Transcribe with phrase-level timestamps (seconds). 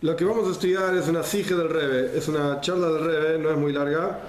[0.00, 3.36] Lo que vamos a estudiar es una sige del Rebe, es una charla del Rebe,
[3.40, 4.20] no es muy larga,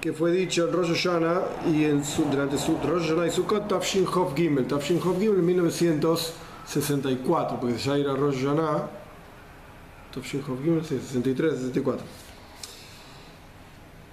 [0.00, 3.68] que fue dicho en Rosh Hashanah y en su, durante su Rosh Hashanah y Sukkot
[3.68, 8.88] Tafshin Hof Gimel, Tafshin Hof Gimel en 1964, porque ya era Rosh Hashanah,
[10.14, 12.02] Tafshin Hof Gimel, 63, 64.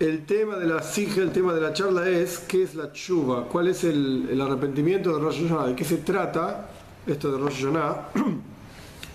[0.02, 3.48] El tema de la sige, el tema de la charla es qué es la chuva,
[3.48, 6.68] cuál es el, arrepentimiento de Rosh Hashanah, de qué se trata
[7.08, 8.10] esto de Rosh Hashanah.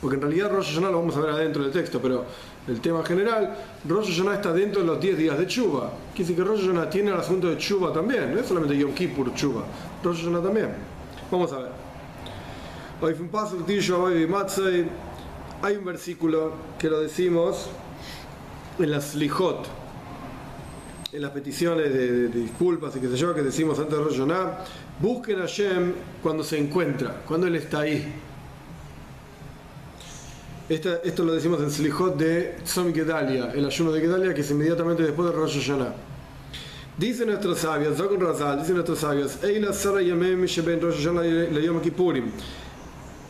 [0.03, 2.25] porque en realidad Rosh Hashanah lo vamos a ver adentro del texto, pero
[2.67, 3.57] el tema general,
[3.89, 5.93] Rosh Hashanah está dentro de los 10 días de Chuba.
[6.13, 8.93] Quiere decir que Rosh Hashanah tiene el asunto de Chuba también, no es solamente Yom
[8.93, 9.63] Kippur Chuba,
[10.03, 10.71] Rosh Hashanah también.
[11.31, 11.71] Vamos a ver.
[13.01, 14.87] De
[15.63, 17.69] hay un versículo que lo decimos
[18.81, 19.69] en las lijot,
[21.13, 24.65] en las peticiones de, disculpas y qué sé yo, que decimos antes de Rosh Hashanah,
[25.01, 28.32] busquen a Shem cuando se encuentra, cuando Él está ahí
[30.75, 35.03] esto lo decimos en Slijot de Tzom Gedalia, el ayuno de Gedalia que es inmediatamente
[35.03, 35.95] después de Rosh Hashanah.
[36.97, 39.39] Dicen nuestros sabios, Zogun Razal, dicen nuestros sabios,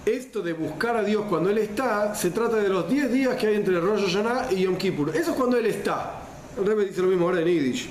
[0.04, 3.46] esto de buscar a Dios cuando Él está, se trata de los 10 días que
[3.46, 5.10] hay entre Rosh Hashanah y Yom Kippur.
[5.10, 6.22] Eso es cuando Él está.
[6.58, 7.88] El Rebbe dice lo mismo ahora en Yiddish.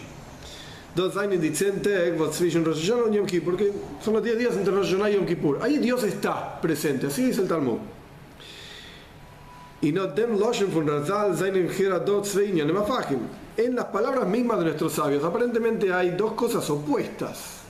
[0.93, 3.71] Dos años Rosh Hashanah y Yom Kippur, porque
[4.03, 5.59] son los 10 días entre Rosh Hashanah y Yom Kippur.
[5.61, 7.79] Ahí Dios está presente, así dice el Talmud.
[9.81, 11.35] Y no dem loschen von Razal
[11.69, 12.69] Geradot Sveinyan
[13.57, 17.61] En las palabras mismas de nuestros sabios, aparentemente hay dos cosas opuestas.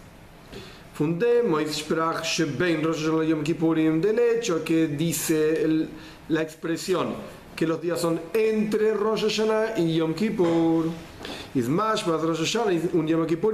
[0.93, 5.89] Fundemos sprach shebein Rosh Yom Kippurim del hecho que dice el,
[6.27, 7.15] la expresión
[7.55, 10.85] que los días son entre Rosh Hashanah y Yom Kippur.
[11.55, 13.53] Ismash Rosh Hashanah un Yom Kippur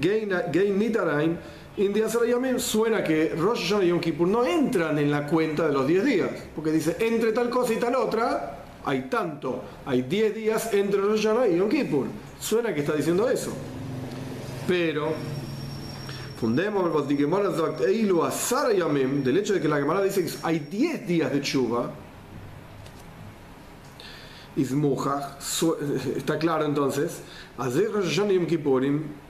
[0.00, 1.38] gain nitarain
[1.78, 5.74] India Yomim suena que Rosh Hashanah y Yom Kippur no entran en la cuenta de
[5.74, 10.34] los 10 días, porque dice entre tal cosa y tal otra, hay tanto, hay 10
[10.34, 12.06] días entre Rosh Hashanah y Yom Kippur.
[12.40, 13.52] Suena que está diciendo eso.
[14.66, 15.12] Pero,
[16.40, 17.06] fundemos
[19.22, 21.90] del hecho de que la Gemara dice que hay 10 días de chuva,
[26.16, 27.20] está claro entonces,
[27.58, 29.25] Rosh Hashanah y Yom Kippurim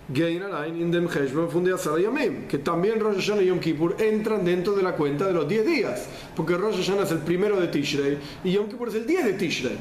[2.49, 5.67] que también Rosh Hashanah y Yom Kippur entran dentro de la cuenta de los 10
[5.67, 6.07] días,
[6.37, 9.33] porque Rosh Hashanah es el primero de Tishrei y Yom Kippur es el 10 de
[9.33, 9.77] Tishrei.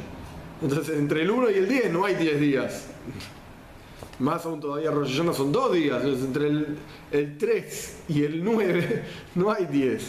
[0.63, 2.87] Entonces, entre el 1 y el 10 no hay 10 días.
[4.17, 6.77] Más aún todavía Rosh Hashanah son 2 días, entonces entre el,
[7.11, 9.03] el 3 y el 9
[9.35, 10.03] no hay 10.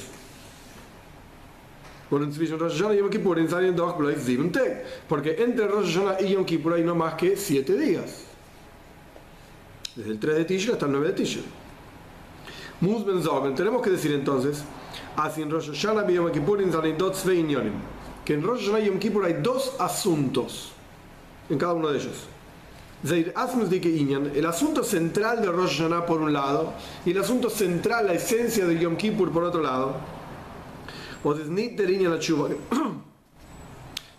[5.08, 8.25] Porque entre Rosh Hashanah y Yom Kippur hay no más que 7 días
[9.96, 11.44] desde el 3 de Tishrei hasta el 9 de Tishrei.
[12.80, 14.62] Musben Zogen, tenemos que decir entonces,
[15.36, 16.58] en Rosh Hashanah Yom Kippur
[18.24, 20.72] que en Rosh Hashanah y Yom Kippur hay dos asuntos
[21.48, 22.26] en cada uno de ellos.
[23.02, 26.74] El asunto central de Rosh Hashanah por un lado
[27.04, 29.96] y el asunto central, la esencia de Yom Kippur por otro lado.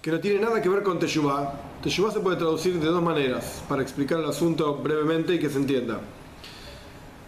[0.07, 1.81] Que no tiene nada que ver con Teshuvah.
[1.83, 5.57] Teshuvah se puede traducir de dos maneras, para explicar el asunto brevemente y que se
[5.57, 5.99] entienda.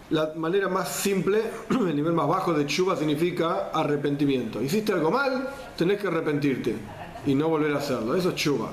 [0.08, 4.62] La manera más simple, el nivel más bajo de Teshuvah significa arrepentimiento.
[4.62, 5.46] Hiciste algo mal,
[5.76, 6.74] tenés que arrepentirte
[7.26, 8.14] y no volver a hacerlo.
[8.14, 8.70] Eso es Teshuvah.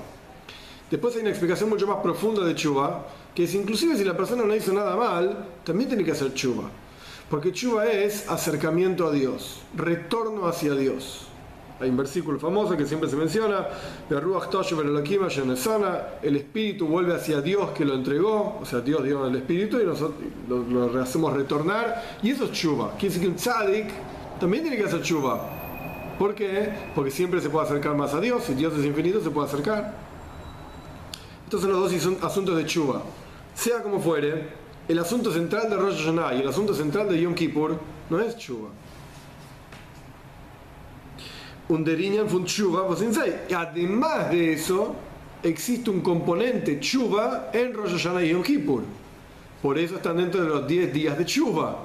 [0.89, 4.45] Después hay una explicación mucho más profunda de Teshuvah, que es inclusive si la persona
[4.45, 6.69] no hizo nada mal, también tiene que hacer Teshuvah.
[7.29, 11.26] Porque Teshuvah es acercamiento a Dios, retorno hacia Dios.
[11.79, 13.67] Hay un versículo famoso que siempre se menciona,
[16.23, 19.85] el espíritu vuelve hacia Dios que lo entregó, o sea, Dios dio el espíritu y
[19.85, 20.17] nosotros
[20.49, 22.93] lo, hacemos retornar, y eso es chuva.
[22.97, 23.87] Quiere decir que un tzadik
[24.39, 25.39] también tiene que hacer chuva.
[26.17, 26.73] ¿Por qué?
[26.95, 29.93] Porque siempre se puede acercar más a Dios, si Dios es infinito se puede acercar.
[31.51, 33.03] Son los dos asuntos de chuva.
[33.53, 34.47] Sea como fuere,
[34.87, 37.77] el asunto central de Rosh Hashanah y el asunto central de Yom Kippur
[38.09, 38.69] no es chuva
[41.69, 43.01] un deriñan fun chuva pues
[43.55, 44.95] Además de eso,
[45.43, 48.83] existe un componente chuva en Rosh Hashanah y Yom Kippur.
[49.61, 51.83] Por eso están dentro de los 10 días de chuva.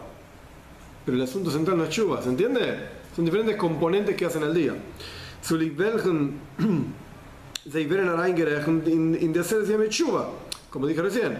[1.04, 2.78] Pero el asunto central no es chuva, ¿se entiende?
[3.16, 4.74] Son diferentes componentes que hacen el día.
[10.70, 11.38] Como dije recién,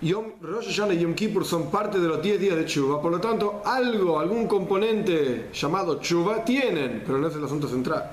[0.00, 3.10] Yom, Rosh Hashanah y Yom Kippur son parte de los 10 días de Chuba, por
[3.10, 8.12] lo tanto, algo, algún componente llamado Chuba tienen, pero no es el asunto central.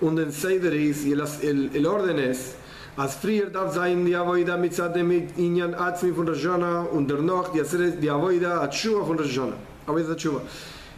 [0.00, 2.56] Un y el, el, el orden es
[2.96, 7.18] As frier darf sein die Avoida mitzad dem Inyan Atzmi von Rosh Hashanah und der
[7.18, 7.60] noch die
[8.00, 9.56] die Avoida a Tshuva von Rosh Hashanah.
[9.86, 10.40] Avoida Tshuva.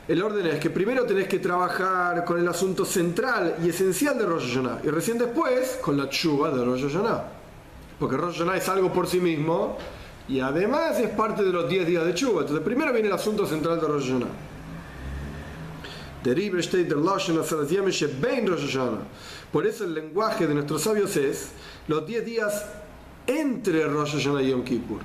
[0.09, 4.27] el orden es que primero tenés que trabajar con el asunto central y esencial de
[4.27, 7.36] Rosh Hashanah y recién después con la chuva de Rosh Hashanah.
[7.99, 9.79] Porque Rosh Hashanah es algo por sí mismo
[10.29, 12.43] y además es parte de los 10 días de chuva.
[12.43, 14.27] Entonces primero viene el asunto central de Rosh Hashanah.
[19.53, 21.53] Por eso el lenguaje de nuestros sabios es
[21.87, 22.67] los 10 días
[23.27, 25.01] entre Rosh Hashanah y Yom Kippur.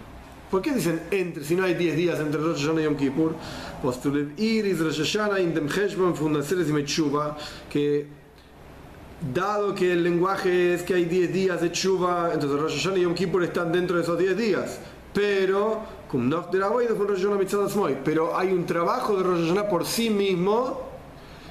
[0.50, 3.36] ¿Por qué dicen entre si no hay 10 días entre Rosh Hashanah y Yom Kippur?
[7.70, 8.08] Que
[9.34, 13.02] dado que el lenguaje es que hay 10 días de Chuba, entonces Rosh Hashanah y
[13.04, 14.80] Yom Kippur están dentro de esos 10 días.
[15.14, 15.82] Pero,
[18.04, 20.90] pero hay un trabajo de Rosh Hashanah por sí mismo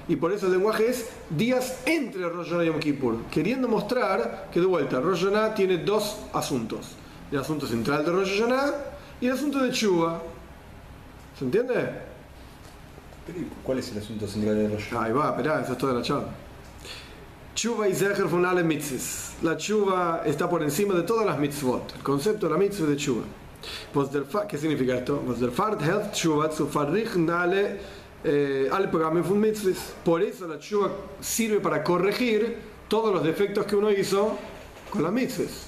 [0.08, 4.48] y por eso el lenguaje es días entre Rosh Hashanah y Yom Kippur, queriendo mostrar
[4.52, 6.96] que de vuelta Rosh Hashanah tiene dos asuntos,
[7.30, 8.74] el asunto central de Rosh Hashanah
[9.20, 10.20] y el asunto de Chuba.
[11.38, 12.10] ¿Se entiende?
[13.62, 15.04] ¿Cuál es el asunto central de Rosh Hashanah?
[15.04, 16.49] Ahí va, espera, eso es toda la charla.
[17.60, 19.34] Chuba y Zeher Funale mitzvahs.
[19.42, 21.94] La chuva está por encima de todas las mitzvot.
[21.94, 23.20] El concepto de la mitzvah de chuva.
[24.48, 25.22] ¿Qué significa esto?
[28.24, 28.70] Eh,
[30.02, 30.90] por eso la chuva
[31.20, 32.56] sirve para corregir
[32.88, 34.38] todos los defectos que uno hizo
[34.88, 35.66] con las mitzvahs.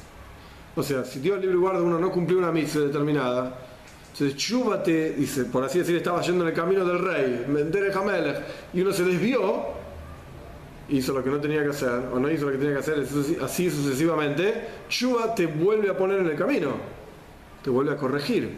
[0.75, 3.59] O sea, si Dios libre guarda uno no cumplió una mitzvah determinada,
[4.13, 7.45] entonces chuva te, dice, por así decir, estaba yendo en el camino del rey,
[8.73, 9.82] y uno se desvió,
[10.89, 13.07] hizo lo que no tenía que hacer, o no hizo lo que tenía que hacer,
[13.43, 14.55] así sucesivamente,
[14.89, 16.73] chuva te vuelve a poner en el camino,
[17.63, 18.51] te vuelve a corregir.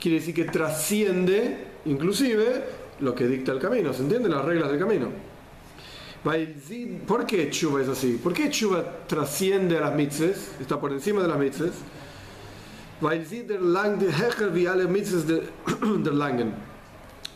[0.00, 2.64] Quiere decir que trasciende, inclusive,
[3.00, 5.08] lo que dicta el camino, ¿se entienden las reglas del camino?
[7.06, 8.18] ¿Por qué Chuba es así?
[8.22, 10.56] ¿Por qué Chuba trasciende a las mitzvahs?
[10.60, 11.74] Está por encima de las mitzvahs.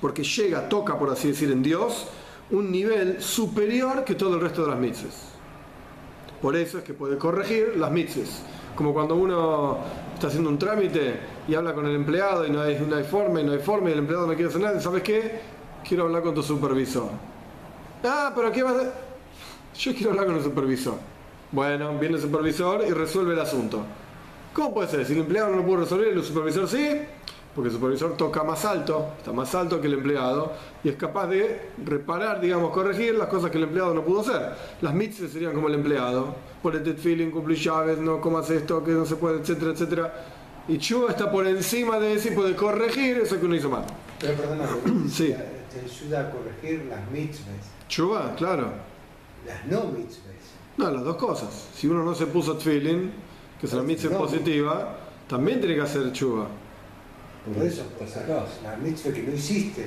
[0.01, 2.09] Porque llega, toca, por así decir, en Dios
[2.53, 5.31] un nivel superior que todo el resto de las mitzvahs.
[6.43, 8.43] Por eso es que puede corregir las mitzvahs.
[8.75, 9.79] Como cuando uno
[10.15, 13.45] está haciendo un trámite y habla con el empleado y no hay, no forma y
[13.45, 15.41] no hay forma y el empleado no quiere hacer nada, ¿sabes qué?
[15.87, 17.09] Quiero hablar con tu supervisor.
[18.05, 18.93] Ah, pero ¿qué vas a?
[19.79, 20.95] Yo quiero hablar con el supervisor.
[21.53, 23.85] Bueno, viene el supervisor y resuelve el asunto.
[24.53, 25.07] ¿Cómo puede ser?
[25.07, 27.03] Si el empleado no lo puede resolver, el supervisor sí,
[27.55, 30.53] porque el supervisor toca más alto, está más alto que el empleado
[30.85, 34.55] y es capaz de reparar, digamos, corregir las cosas que el empleado no pudo hacer.
[34.81, 39.05] Las mitzvahs serían como el empleado, ponete feeling, cumplir llaves, no comas esto, que no
[39.05, 40.25] se puede, etcétera, etcétera.
[40.69, 43.85] Y Chuba está por encima de eso y puede corregir eso que uno hizo mal.
[44.21, 44.65] Pero perdona,
[45.11, 45.35] sí.
[45.73, 47.67] te ayuda a corregir las mitzvahs.
[47.89, 48.71] Chuba, claro.
[49.45, 50.31] Las no mitzvahs.
[50.77, 51.69] No, las dos cosas.
[51.75, 53.11] Si uno no se puso feeling,
[53.59, 54.97] que es una mitzvah positiva,
[55.29, 56.47] también tiene que hacer chuba.
[57.45, 57.85] Por eso,
[58.63, 59.87] la mitzvah que no hiciste.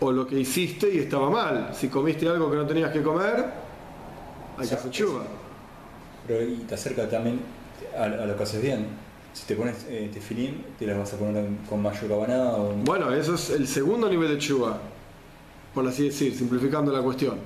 [0.00, 1.70] O lo que hiciste y estaba mal.
[1.74, 3.46] Si comiste algo que no tenías que comer,
[4.56, 5.22] hay que hacer chuba.
[6.26, 7.40] Pero y te acerca también
[7.96, 8.86] a, lo que haces bien.
[9.32, 12.74] Si te pones eh, tefilín, te las vas a poner con mayor cabanada o...
[12.84, 14.78] Bueno, eso es el segundo nivel de chuba,
[15.74, 17.38] por así decir, simplificando la cuestión.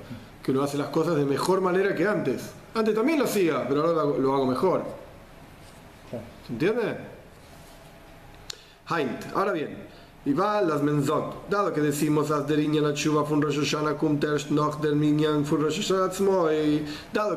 [0.43, 2.51] Que uno hace las cosas de mejor manera que antes.
[2.73, 4.83] Antes también lo hacía, pero ahora lo hago mejor.
[6.45, 7.12] ¿Se entiende?
[8.93, 9.35] Heint.
[9.35, 9.77] Ahora bien,
[10.25, 11.49] y va las menzot.
[11.49, 12.45] Dado que decimos dado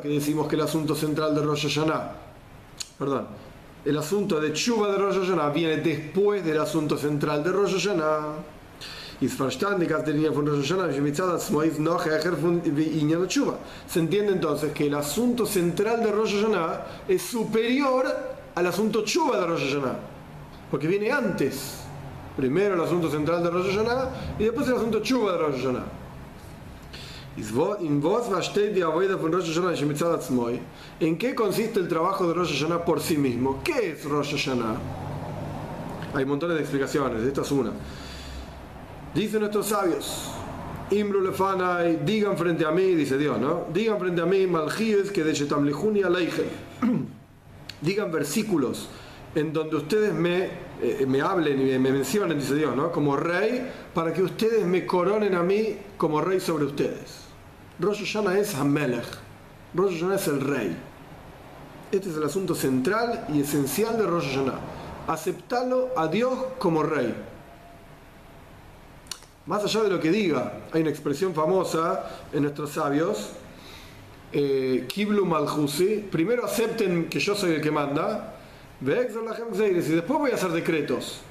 [0.01, 1.79] que decimos que el asunto central de Rosh
[2.99, 3.27] perdón,
[3.85, 8.55] el asunto de chuva de Rosh viene después del asunto central de Rosh Hashanah.
[13.27, 13.59] Chuba.
[13.89, 18.07] Se entiende entonces que el asunto central de Rosh Hashanah es superior
[18.55, 20.16] al asunto Chuba de Rosh Hashanah
[20.71, 21.83] porque viene antes.
[22.37, 25.85] Primero el asunto central de Rosh Hashanah y después el asunto chuba de Rosh Hashanah.
[31.01, 33.61] ¿En qué consiste el trabajo de Rosh Hashanah por sí mismo?
[33.65, 34.77] ¿Qué es Rosh Hashanah?
[36.15, 37.73] Hay montones de explicaciones, esta es una.
[39.15, 40.31] Dicen nuestros sabios,
[40.91, 43.65] Imru lefanai, digan frente a mí, dice Dios, ¿no?
[43.73, 46.03] Digan frente a mí, maljíes que de Shetamlihuni
[47.81, 48.89] Digan versículos
[49.37, 50.49] en donde ustedes me,
[50.81, 52.91] eh, me hablen y me mencionen, dice Dios, ¿no?
[52.91, 57.27] como rey, para que ustedes me coronen a mí como rey sobre ustedes.
[57.79, 59.05] Rosh Hashanah es Hamelech,
[59.75, 60.77] Rosh Hashanah es el rey.
[61.93, 64.59] Este es el asunto central y esencial de Rosh Hashanah.
[65.07, 67.15] Aceptarlo a Dios como rey.
[69.45, 73.33] Más allá de lo que diga, hay una expresión famosa en nuestros sabios,
[74.33, 78.36] eh, Kiblu Malhusi, primero acepten que yo soy el que manda,
[78.81, 81.23] y después voy a hacer decretos.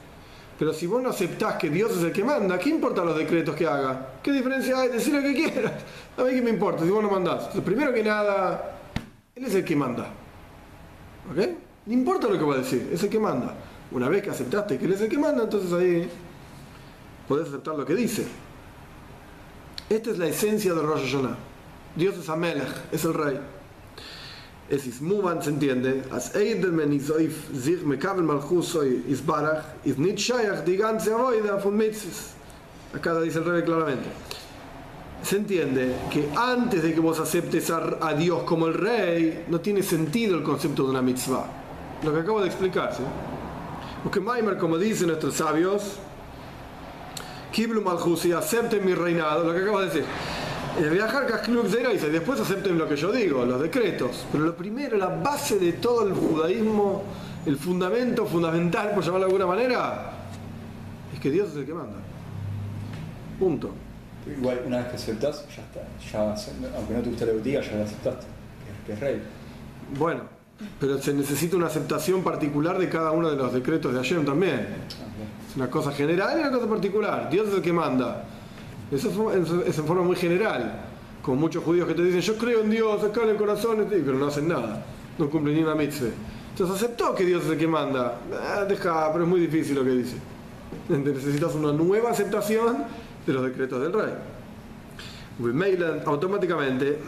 [0.57, 3.55] Pero si vos no aceptás que Dios es el que manda, ¿qué importa los decretos
[3.55, 4.13] que haga?
[4.23, 4.89] ¿Qué diferencia hay?
[4.89, 5.73] Decir lo que quieras.
[6.17, 7.47] A mí qué me importa si vos no mandás.
[7.63, 8.79] Primero que nada,
[9.35, 10.07] Él es el que manda.
[11.29, 11.49] ¿Ok?
[11.87, 13.53] No importa lo que va a decir, es el que manda.
[13.91, 16.09] Una vez que aceptaste que Él es el que manda, entonces ahí
[17.27, 18.25] podés aceptar lo que dice.
[19.89, 21.35] Esta es la esencia de Rosh Hashanah.
[21.95, 23.39] Dios es Amelech, es el rey.
[24.67, 26.03] Es Ismuban, se entiende.
[26.11, 31.77] As Eidelmen is oif sich mekabel malchus soy is nit shayach die ganze avoida von
[31.77, 32.33] mitzvahs.
[32.93, 34.09] Acá dice el rey claramente.
[35.21, 39.81] Se entiende que antes de que vos aceptes a, Dios como el rey, no tiene
[39.83, 41.45] sentido el concepto de una mitzvah.
[42.03, 43.03] Lo que acabo de explicar, ¿sí?
[44.03, 45.97] Porque Maimer, como dicen nuestros sabios,
[47.51, 50.05] Kiblu Malhusi, acepten mi reinado, lo que acabo de decir.
[50.77, 54.25] El viajar Kaskluk y después acepten lo que yo digo, los decretos.
[54.31, 57.03] Pero lo primero, la base de todo el judaísmo,
[57.45, 60.11] el fundamento fundamental, por llamarlo de alguna manera,
[61.13, 61.95] es que Dios es el que manda.
[63.39, 63.71] Punto.
[64.37, 65.81] Igual, una vez que aceptás, ya está.
[66.11, 68.25] Ya, aunque no te guste lo que diga, ya lo aceptaste.
[68.25, 69.21] Que, que es rey.
[69.97, 70.23] Bueno,
[70.79, 74.67] pero se necesita una aceptación particular de cada uno de los decretos de Hashem también.
[74.99, 77.29] Ah, Es una cosa general y una cosa particular.
[77.29, 78.25] Dios es el que manda.
[78.95, 79.31] Eso
[79.65, 80.81] es en forma muy general.
[81.21, 84.13] Como muchos judíos que te dicen, yo creo en Dios, acá en el corazón, pero
[84.13, 84.85] no hacen nada.
[85.17, 86.09] No cumplen ni una mitzvah.
[86.51, 88.19] Entonces aceptó que Dios es el que manda.
[88.33, 90.15] Ah, deja, pero es muy difícil lo que dice.
[90.89, 92.85] Necesitas una nueva aceptación
[93.25, 94.13] de los decretos del rey.
[95.37, 96.99] Mailand automáticamente,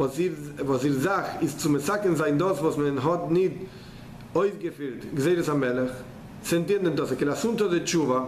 [0.00, 3.56] was ihr, sagt, ist zu mesaken sein das, was man hat nicht
[4.32, 5.90] ausgeführt, Gseres am Melech.
[6.42, 8.26] Se entiende entonces que el asunto de Tshuva,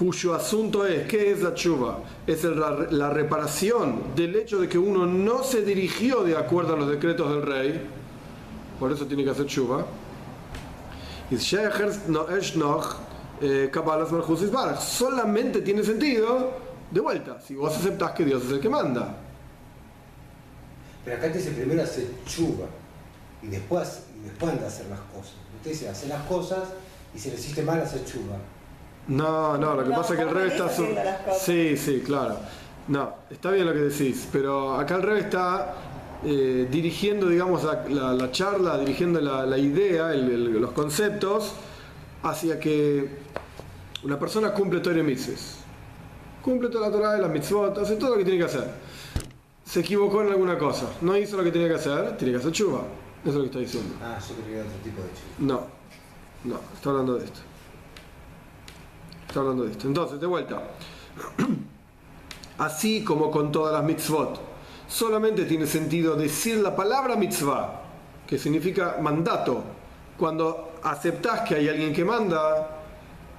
[0.00, 1.98] cuyo asunto es, ¿qué es la Tshuva?
[2.26, 6.72] Es el- la, la reparación del hecho de que uno no se dirigió de acuerdo
[6.72, 7.86] a los decretos del rey,
[8.78, 9.44] por eso tiene que hacer
[12.08, 12.30] noch
[13.42, 13.70] eh.
[14.80, 16.50] Solamente tiene sentido,
[16.90, 19.16] de vuelta, si vos aceptás que Dios es el que manda.
[21.04, 22.64] Pero acá te dice primero hacer chuva
[23.42, 25.34] y después, y después anda a hacer las cosas.
[25.58, 26.70] Usted dice hacer las cosas
[27.14, 28.36] y si le hiciste mal hacer chuva.
[29.08, 30.68] No, no, lo que No, pasa es que el venís está...
[30.68, 30.86] su-.
[31.40, 32.36] Sí, sí, claro.
[32.88, 35.74] No, está bien lo que decís, pero acá el rey está
[36.24, 41.52] eh, dirigiendo, digamos, la, la- la charla, dirigiendo la, la idea, el- el- los conceptos,
[42.22, 43.18] hacia que
[44.02, 45.56] una persona cumple Torah y mitzvahs.
[46.42, 48.64] Cumple toda la Torah las mitzvot, hace todo lo que tiene que hacer.
[49.64, 52.52] Se equivocó en alguna cosa, no hizo lo que tenía que hacer, tiene que hacer
[52.52, 52.80] chuva.
[53.22, 53.94] Eso es lo que está diciendo.
[54.02, 55.34] Ah, yo creo que era otro tipo de chuva.
[55.38, 55.60] No,
[56.44, 57.40] no, está hablando de esto.
[59.30, 59.86] Está hablando de esto.
[59.86, 60.60] Entonces, de vuelta.
[62.58, 64.40] Así como con todas las mitzvot,
[64.88, 67.80] solamente tiene sentido decir la palabra mitzvah,
[68.26, 69.62] que significa mandato.
[70.18, 72.76] Cuando aceptás que hay alguien que manda,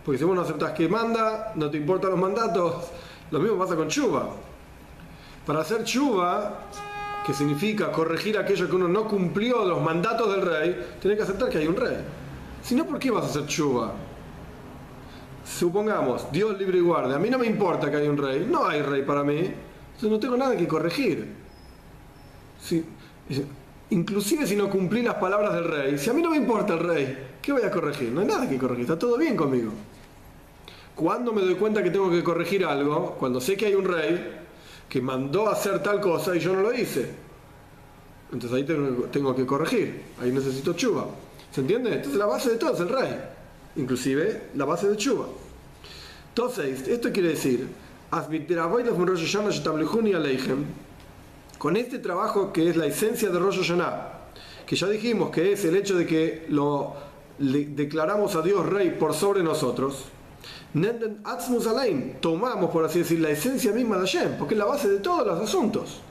[0.06, 2.86] porque si vos no aceptás que manda, no te importan los mandatos,
[3.30, 4.30] lo mismo pasa con chuva.
[5.46, 6.68] Para hacer chuva,
[7.26, 11.50] que significa corregir aquello que uno no cumplió los mandatos del rey, tiene que aceptar
[11.50, 11.98] que hay un rey.
[12.64, 13.92] Si no, ¿por qué vas a hacer chuva?
[15.46, 18.66] Supongamos, Dios libre y guarde, a mí no me importa que haya un rey, no
[18.68, 21.28] hay rey para mí, entonces no tengo nada que corregir.
[22.62, 22.86] Si-
[23.90, 26.80] inclusive si no cumplí las palabras del rey, si a mí no me importa el
[26.80, 28.12] rey, ¿qué voy a corregir?
[28.12, 29.72] No hay nada que corregir, está todo bien conmigo.
[30.96, 34.40] Cuando me doy cuenta que tengo que corregir algo, cuando sé que hay un rey
[34.88, 37.10] que mandó hacer tal cosa y yo no lo hice,
[38.32, 41.08] entonces ahí tengo, tengo que corregir, ahí necesito chuva.
[41.52, 41.96] ¿Se entiende?
[41.96, 43.16] Entonces la base de todo es el rey,
[43.76, 45.26] inclusive la base de chuva.
[46.30, 47.68] Entonces, esto quiere decir,
[51.58, 54.08] con este trabajo que es la esencia de Rosh Hashanah,
[54.66, 56.96] que ya dijimos que es el hecho de que lo
[57.38, 60.06] declaramos a Dios rey por sobre nosotros,
[62.22, 65.28] tomamos, por así decir, la esencia misma de Hashem, porque es la base de todos
[65.28, 66.02] los asuntos.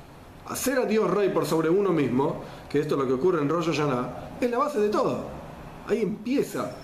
[0.47, 3.49] Hacer a Dios rey por sobre uno mismo, que esto es lo que ocurre en
[3.49, 5.25] Rosh Hashanah, es la base de todo.
[5.87, 6.77] Ahí empieza.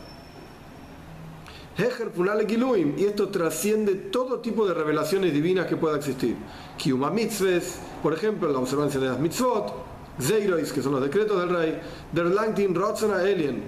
[1.79, 6.35] Heger Funale Giluim, y esto trasciende todo tipo de revelaciones divinas que pueda existir.
[6.79, 9.75] Kiuma Mitzves, por ejemplo, la observancia de las mitzvot,
[10.19, 11.79] Zeirois, que son los decretos del rey,
[12.13, 13.63] Der Langtin Rotzana Elien,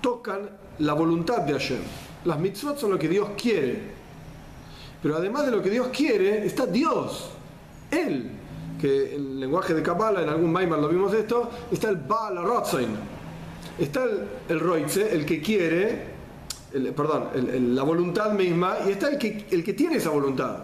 [0.00, 0.50] tocan
[0.80, 1.78] la voluntad de Hashem.
[2.24, 3.80] Las mitzvot son lo que Dios quiere.
[5.00, 7.30] Pero además de lo que Dios quiere, está Dios.
[7.92, 8.28] Él,
[8.80, 12.42] que en el lenguaje de Kabbalah, en algún Maimar lo vimos esto, está el Baal
[12.42, 12.88] Rotzain.
[13.78, 16.11] Está el, el Roitze, el que quiere,
[16.74, 20.58] el- perdón, el- la voluntad misma, y está el que, el que tiene esa voluntad.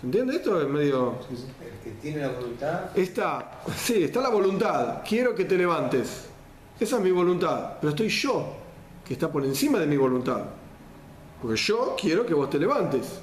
[0.00, 0.60] ¿Se entiende esto?
[0.60, 1.14] Es medio...
[1.30, 5.02] El que tiene la voluntad, Está, sí, está la voluntad.
[5.08, 6.26] Quiero que te levantes.
[6.78, 7.74] Esa es mi voluntad.
[7.80, 8.56] Pero estoy yo.
[9.04, 10.42] que está por encima de mi voluntad.
[11.40, 13.20] Porque yo quiero que vos te levantes.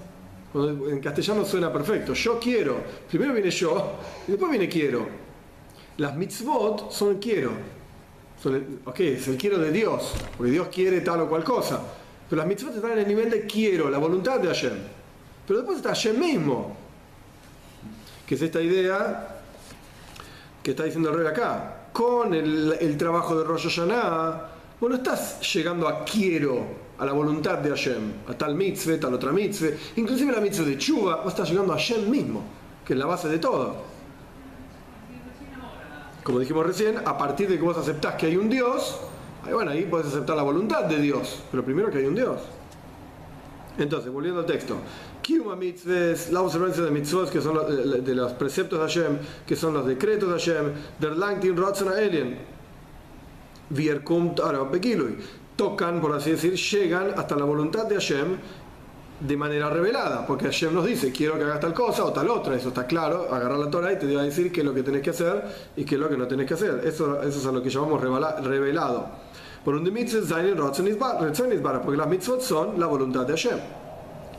[0.53, 2.13] En castellano suena perfecto.
[2.13, 2.75] Yo quiero.
[3.09, 3.93] Primero viene yo
[4.27, 5.07] y después viene quiero.
[5.97, 7.51] Las mitzvot son quiero.
[8.85, 10.13] Ok, es el quiero de Dios.
[10.37, 11.79] Porque Dios quiere tal o cual cosa.
[12.29, 14.73] Pero las mitzvot están en el nivel de quiero, la voluntad de Hashem.
[15.45, 16.77] Pero después está Hashem mismo.
[18.25, 19.41] Que es esta idea
[20.63, 21.89] que está diciendo el rey acá.
[21.91, 24.47] Con el, trabajo de Rosh Hashanah,
[24.79, 26.65] vos no estás llegando a quiero,
[26.97, 30.77] a la voluntad de Hashem, a tal mitzvah, tal otra mitzvah, inclusive la mitzvah de
[30.77, 32.43] Chuba, vos estás llegando a Hashem mismo,
[32.85, 33.90] que es la base de todo.
[36.23, 38.99] Como dijimos recién, a partir de que vos aceptás que hay un Dios,
[39.43, 42.39] ahí, bueno, ahí puedes aceptar la voluntad de Dios, pero primero que hay un Dios.
[43.77, 44.75] Entonces, volviendo al texto,
[45.21, 49.55] Kiuma mitzvahs, la observancia de mitzvot, que son los, de los preceptos de Hashem, que
[49.55, 52.37] son los decretos de Hashem, der Langtin Rotzana Alien,
[55.55, 58.37] tocan, por así decir, llegan hasta la voluntad de Hashem
[59.21, 62.55] de manera revelada, porque Hashem nos dice, quiero que hagas tal cosa o tal otra,
[62.55, 64.83] eso está claro, agarrar la Torah y te va a decir qué es lo que
[64.83, 65.43] tenés que hacer
[65.75, 66.81] y qué es lo que no tenés que hacer.
[66.83, 69.09] Eso, eso es a lo que llamamos revelado.
[69.63, 69.83] Por un
[71.83, 73.59] porque las mitzvot son la voluntad de Hashem.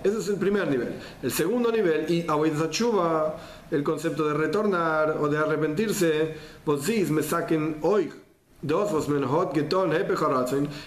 [0.03, 0.95] Ese es el primer nivel.
[1.23, 2.27] El segundo nivel, y
[3.71, 6.35] el concepto de retornar o de arrepentirse,
[7.11, 8.11] me saquen hoy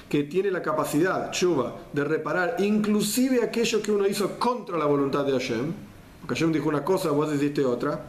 [0.10, 5.25] que tiene la capacidad, chuva, de reparar inclusive aquello que uno hizo contra la voluntad
[5.25, 5.74] de Hashem,
[6.22, 8.00] porque Hashem dijo una cosa, vos hiciste otra.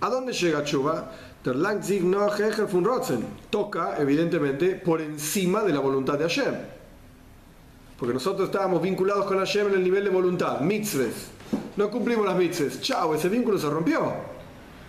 [0.00, 1.10] ¿A dónde llega chuva?
[3.50, 6.54] Toca, evidentemente, por encima de la voluntad de Hashem.
[7.98, 11.30] Porque nosotros estábamos vinculados con Hashem en el nivel de voluntad, mitzvahs.
[11.76, 12.80] No cumplimos las mitzvahs.
[12.80, 14.31] Chao, ese vínculo se rompió.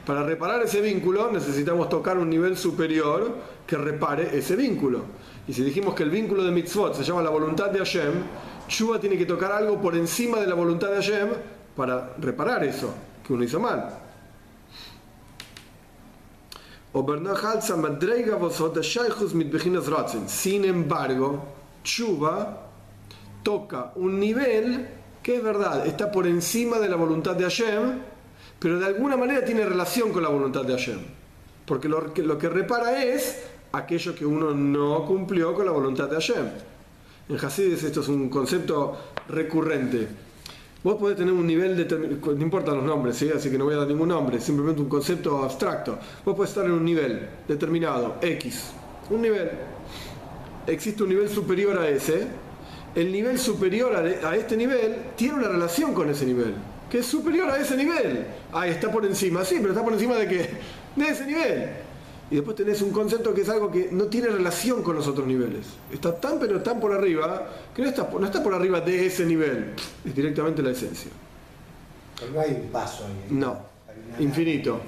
[0.06, 5.04] Para reparar ese vínculo necesitamos tocar un nivel superior que repare ese vínculo.
[5.48, 8.14] Y si dijimos que el vínculo de mitzvot se llama la voluntad de Hashem,
[8.68, 11.30] Chuba tiene que tocar algo por encima de la voluntad de Hashem
[11.76, 12.94] para reparar eso
[13.26, 14.00] que uno hizo mal.
[20.28, 21.44] Sin embargo,
[21.84, 22.68] Chuba
[23.42, 24.88] toca un nivel
[25.24, 28.13] que es verdad, está por encima de la voluntad de Hashem,
[28.64, 31.00] pero de alguna manera tiene relación con la voluntad de Hashem.
[31.66, 36.08] Porque lo que, lo que repara es aquello que uno no cumplió con la voluntad
[36.08, 36.46] de Hashem.
[37.28, 38.98] En Hasidis esto es un concepto
[39.28, 40.08] recurrente.
[40.82, 42.20] Vos podés tener un nivel de...
[42.22, 43.30] No importan los nombres, ¿sí?
[43.36, 46.00] así que no voy a dar ningún nombre, simplemente un concepto abstracto.
[46.24, 48.72] Vos podés estar en un nivel determinado, X.
[49.10, 49.52] Un nivel.
[50.68, 52.28] Existe un nivel superior a ese,
[52.96, 56.54] el nivel superior a, este nivel tiene una relación con ese nivel,
[56.90, 58.26] que es superior a ese nivel.
[58.52, 60.50] Ah, está por encima, sí, pero está por encima de qué?
[60.96, 61.70] De ese nivel.
[62.30, 65.28] Y después tenés un concepto que es algo que no tiene relación con los otros
[65.28, 65.68] niveles.
[65.92, 69.26] Está tan pero tan por arriba que no está, no está por arriba de ese
[69.26, 69.74] nivel.
[70.06, 71.12] Es directamente la esencia.
[72.34, 73.28] no hay un paso ahí.
[73.30, 73.58] No.
[74.20, 74.80] Infinito.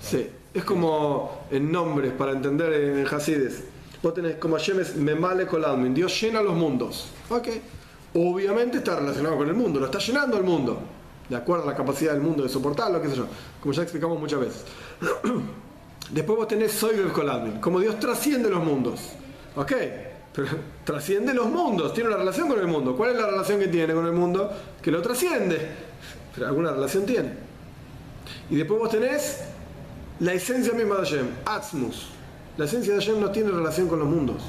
[0.00, 0.28] Sí.
[0.52, 3.64] Es como en nombres para entender en Hasides.
[4.04, 7.06] Vos tenés como Hashem es Memale Kolalmin, Dios llena los mundos.
[7.30, 7.48] Ok.
[8.12, 10.78] Obviamente está relacionado con el mundo, lo está llenando el mundo.
[11.26, 13.26] De acuerdo a la capacidad del mundo de soportarlo, qué sé yo.
[13.62, 14.64] Como ya explicamos muchas veces.
[16.10, 19.00] Después vos tenés Soy el Kolalmin, como Dios trasciende los mundos.
[19.56, 19.72] Ok.
[20.34, 20.48] Pero
[20.84, 22.94] trasciende los mundos, tiene una relación con el mundo.
[22.94, 24.52] ¿Cuál es la relación que tiene con el mundo?
[24.82, 25.66] Que lo trasciende.
[26.34, 27.32] Pero alguna relación tiene.
[28.50, 29.44] Y después vos tenés
[30.20, 32.13] la esencia misma de Hashem, Atzmus
[32.56, 34.42] la esencia de Hashem no tiene relación con los mundos.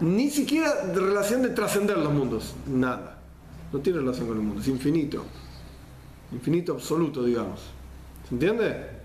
[0.00, 2.54] Ni siquiera de relación de trascender los mundos.
[2.66, 3.18] Nada.
[3.72, 4.60] No tiene relación con el mundo.
[4.60, 5.24] Es infinito.
[6.32, 7.60] Infinito absoluto, digamos.
[8.28, 9.00] ¿Se entiende?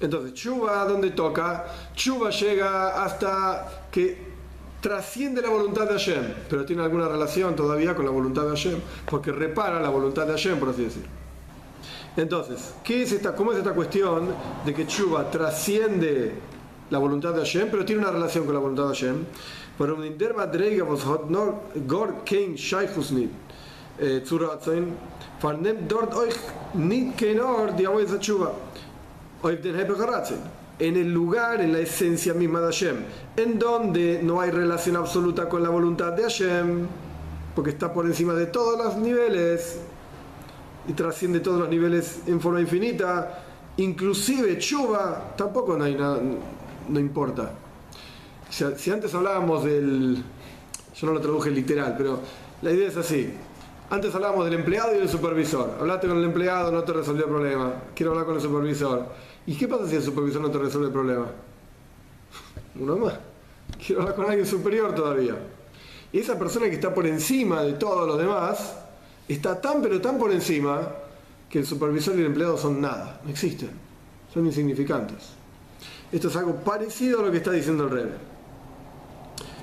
[0.00, 1.66] Entonces, Chuba, donde toca?
[1.94, 4.32] Chuba llega hasta que
[4.80, 8.80] trasciende la voluntad de Hashem, pero tiene alguna relación todavía con la voluntad de Hashem,
[9.08, 11.08] porque repara la voluntad de Hashem, por así decirlo.
[12.16, 14.34] Entonces, ¿qué es esta, ¿cómo es esta cuestión
[14.66, 16.32] de que Chuba trasciende
[16.92, 19.24] la voluntad de Hashem, pero tiene una relación con la voluntad de Hashem.
[19.78, 19.96] Pero
[21.86, 23.30] gor kein shaykhus nit
[24.24, 24.92] zu ratzen,
[25.40, 26.36] farnem dort euch
[26.74, 28.52] nit kein or die avoid zachuva.
[29.42, 29.76] Euch den.
[30.78, 32.96] En el lugar, en la esencia misma de Hashem,
[33.36, 36.86] en donde no hay relación absoluta con la voluntad de Hashem,
[37.54, 39.78] porque está por encima de todos los niveles
[40.88, 43.44] y trasciende todos los niveles en forma infinita,
[43.76, 46.20] inclusive chuva, tampoco no hay nada,
[46.88, 47.52] no importa.
[48.50, 50.22] Si, antes hablábamos del...
[50.94, 52.20] Yo no lo traduje literal, pero
[52.60, 53.32] la idea es así.
[53.90, 55.76] Antes hablábamos del empleado y del supervisor.
[55.80, 57.74] Hablaste con el empleado, no te resolvió el problema.
[57.94, 59.06] Quiero hablar con el supervisor.
[59.46, 61.26] ¿Y qué pasa si el supervisor no te resuelve el problema?
[62.78, 63.14] Uno más.
[63.84, 65.36] Quiero hablar con alguien superior todavía.
[66.12, 68.76] Y esa persona que está por encima de todos los demás,
[69.28, 70.80] está tan pero tan por encima
[71.48, 73.70] que el supervisor y el empleado son nada, no existen,
[74.32, 75.41] son insignificantes.
[76.12, 78.14] Esto es algo parecido a lo que está diciendo el Rebbe.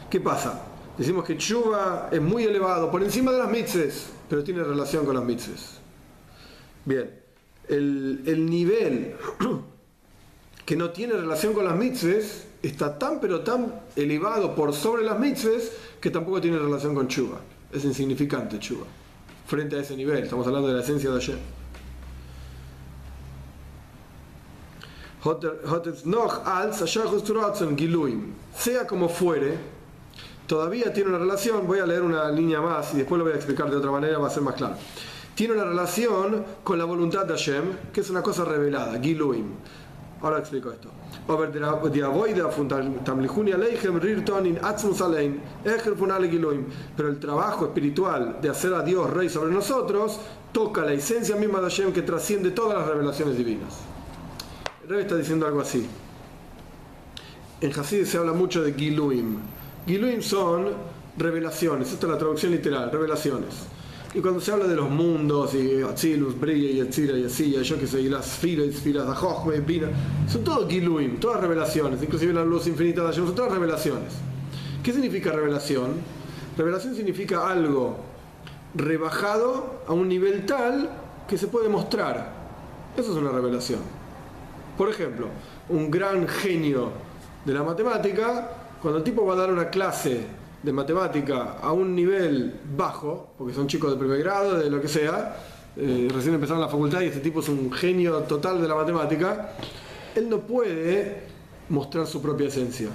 [0.09, 0.63] ¿Qué pasa?
[0.97, 5.15] Decimos que Chuba es muy elevado, por encima de las mitzes, pero tiene relación con
[5.15, 5.79] las mitzes.
[6.83, 7.09] Bien,
[7.67, 9.15] el, el nivel
[10.65, 15.19] que no tiene relación con las mitzvahs está tan pero tan elevado por sobre las
[15.19, 17.39] mitzvahs que tampoco tiene relación con Chuba.
[17.71, 18.87] Es insignificante Chuba.
[19.45, 21.58] Frente a ese nivel, estamos hablando de la esencia de ayer.
[28.55, 29.57] Sea como fuere,
[30.47, 33.35] todavía tiene una relación, voy a leer una línea más y después lo voy a
[33.35, 34.75] explicar de otra manera, va a ser más claro.
[35.35, 39.45] Tiene una relación con la voluntad de Hashem, que es una cosa revelada, Giluim.
[40.21, 40.89] Ahora explico esto.
[46.97, 50.19] Pero el trabajo espiritual de hacer a Dios rey sobre nosotros
[50.51, 53.79] toca la esencia misma de Hashem que trasciende todas las revelaciones divinas.
[54.89, 55.85] Rey está diciendo algo así.
[57.61, 59.37] En Hasid se habla mucho de Giluim.
[59.85, 60.69] Giluim son
[61.15, 63.67] revelaciones, esta es la traducción literal, revelaciones.
[64.15, 67.79] Y cuando se habla de los mundos, y Atzilus, Brilla y Etzira y así, yo
[67.79, 69.89] que sé, y las filas de Jochme, Pina,
[70.27, 74.13] son todos Giluim, todas revelaciones, inclusive la luz infinita de Hashem, son todas revelaciones.
[74.81, 75.89] ¿Qué significa revelación?
[76.57, 77.95] Revelación significa algo
[78.73, 80.89] rebajado a un nivel tal
[81.27, 82.33] que se puede mostrar.
[82.97, 83.98] Eso es una revelación.
[84.79, 85.27] Por ejemplo,
[85.67, 86.91] un gran genio
[87.43, 88.49] de la matemática,
[88.81, 90.21] cuando el tipo va a dar una clase
[90.63, 94.87] de matemática a un nivel bajo, porque son chicos de primer grado, de lo que
[94.87, 95.35] sea,
[95.75, 99.49] eh, recién empezaron la facultad y este tipo es un genio total de la matemática,
[100.15, 101.23] él no puede
[101.67, 102.87] mostrar su propia esencia.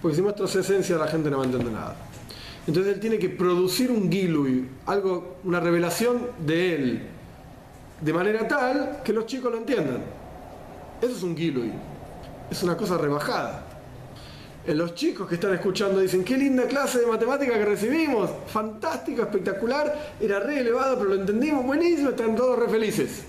[0.00, 1.96] Porque si muestra su esencia la gente no va a entender nada.
[2.68, 7.02] Entonces él tiene que producir un gilui, algo, una revelación de él,
[8.00, 10.15] de manera tal que los chicos lo entiendan.
[11.00, 11.72] Eso es un gilui.
[12.50, 13.76] Es una cosa rebajada
[14.74, 20.14] los chicos que están escuchando dicen, qué linda clase de matemática que recibimos, fantástica, espectacular,
[20.20, 23.24] era re elevado, pero lo entendimos, buenísimo, están todos re felices.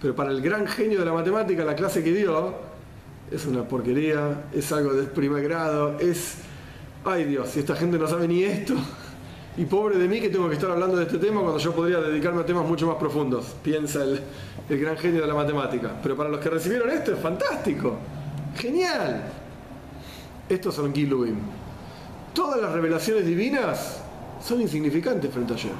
[0.00, 2.54] Pero para el gran genio de la matemática, la clase que dio,
[3.30, 6.34] es una porquería, es algo de primer grado, es,
[7.04, 8.74] ay Dios, si esta gente no sabe ni esto,
[9.56, 12.00] y pobre de mí que tengo que estar hablando de este tema cuando yo podría
[12.00, 14.22] dedicarme a temas mucho más profundos, piensa el,
[14.68, 15.92] gran genio de la matemática.
[16.02, 17.96] Pero para los que recibieron esto es fantástico,
[18.56, 19.24] genial.
[20.48, 21.36] Estos son Giluim.
[22.32, 24.00] Todas las revelaciones divinas
[24.42, 25.72] son insignificantes frente a ayer.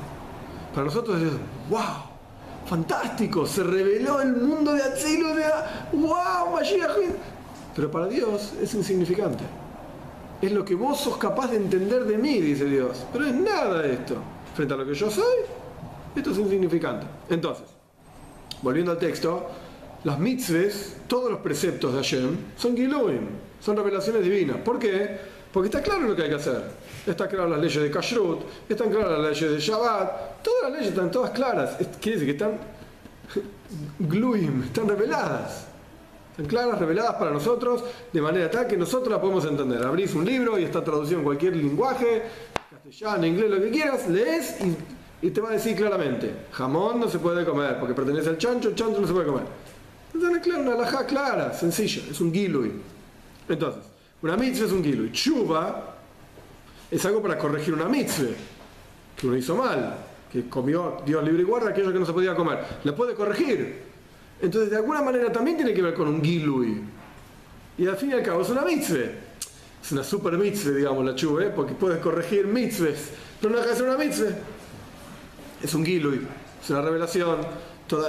[0.75, 1.33] Para nosotros es,
[1.71, 1.81] wow,
[2.67, 5.45] fantástico, se reveló el mundo de Atzilus, de,
[5.93, 6.91] wow, Mashiach.
[7.75, 9.45] Pero para Dios es insignificante.
[10.43, 13.07] Es lo que vos sos capaz de entender de mí, dice Dios.
[13.13, 14.17] Pero es nada esto.
[14.55, 15.39] Frente a lo que yo soy,
[16.15, 17.07] esto es insignificante.
[17.31, 17.67] Entonces,
[18.61, 19.47] volviendo al texto,
[20.05, 23.29] las mitzvahs, todos los preceptos de Hashem, son Giluim
[23.63, 24.57] son revelaciones divinas.
[24.59, 25.19] ¿Por qué?
[25.53, 26.63] Porque está claro lo que hay que hacer.
[27.07, 30.89] Están claras las leyes de Kashrut, están claras las leyes de Shabbat, todas las leyes
[30.89, 31.77] están todas claras.
[32.01, 32.59] Quiere decir que están
[34.01, 35.69] gluim, están reveladas.
[36.33, 39.85] Están claras, reveladas para nosotros, de manera tal que nosotros las podemos entender.
[39.85, 42.23] Abrís un libro y está traducido en cualquier lenguaje,
[42.71, 44.57] castellano, inglés, lo que quieras, lees
[45.21, 48.71] y, te va a decir claramente, jamón no se puede comer, porque pertenece al chancho,
[48.71, 49.45] el chancho no se puede comer.
[50.15, 52.73] Entonces, una alajá clara, sencilla, es un gilui.
[53.47, 53.83] Entonces,
[54.23, 55.05] una mitzvah es un kilo.
[55.05, 55.97] Y chuva
[56.91, 58.35] es algo para corregir una mitzvah
[59.17, 59.97] que uno hizo mal,
[60.33, 62.65] que comió Dios libre y guarda aquello que no se podía comer.
[62.85, 63.92] La puede corregir.
[64.43, 66.83] Entonces, de alguna manera también tiene que ver con un gilui.
[67.79, 69.11] Y al fin y al cabo es una mitzvah.
[69.83, 71.53] Es una super mitzvah, digamos, la chuva, ¿eh?
[71.55, 74.31] porque puedes corregir mitzvahs, pero no deja de ser una mitzvah.
[75.63, 76.27] Es un gilui,
[76.63, 77.39] es una revelación,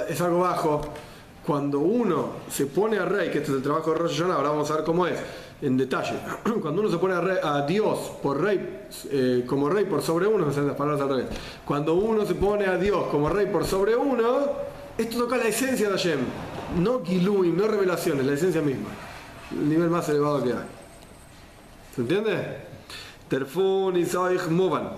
[0.08, 0.82] es algo bajo
[1.46, 4.48] cuando uno se pone a rey, que este es el trabajo de Rosh Hashanah, ahora
[4.50, 5.18] vamos a ver cómo es
[5.62, 6.14] en detalle,
[6.62, 10.62] cuando uno se pone a, Dios por rey, eh, como rey por sobre uno, no
[10.62, 11.26] las palabras al revés,
[11.64, 15.88] cuando uno se pone a Dios como rey por sobre uno, esto toca la esencia
[15.88, 16.20] de Hashem,
[16.78, 18.88] no Giluim, no revelaciones, la esencia misma,
[19.50, 20.66] el nivel más elevado que hay.
[21.94, 22.58] ¿Se entiende?
[23.28, 24.06] Terfun y
[24.50, 24.90] Movan.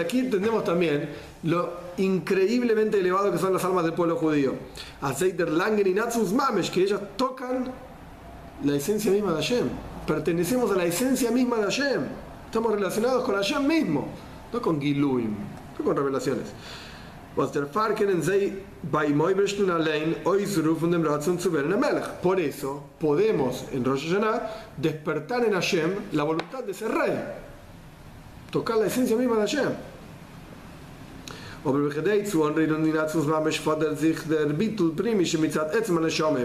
[0.00, 1.10] Aquí entendemos también
[1.42, 4.54] lo increíblemente elevado que son las almas del pueblo judío.
[5.00, 7.72] que ellas tocan
[8.64, 9.68] la esencia misma de Hashem.
[10.06, 12.02] Pertenecemos a la esencia misma de Hashem.
[12.46, 14.08] Estamos relacionados con Hashem mismo,
[14.52, 15.34] no con Giluim,
[15.78, 16.46] no con revelaciones.
[22.20, 27.12] Por eso podemos en Rosh Hashanah despertar en Hashem la voluntad de ser rey.
[28.50, 29.72] tocar la esencia misma de Hashem.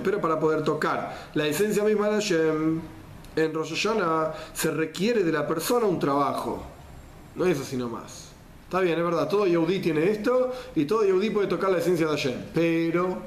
[0.03, 2.82] Pero para poder tocar la esencia misma de Hashem,
[3.36, 6.63] en Rosh Hashanah se requiere de la persona un trabajo.
[7.36, 8.33] No es así nomás.
[8.73, 12.07] Está bien, es verdad, todo Yehudi tiene esto y todo Yehudi puede tocar la esencia
[12.07, 12.33] de Hashem.
[12.55, 13.19] Pero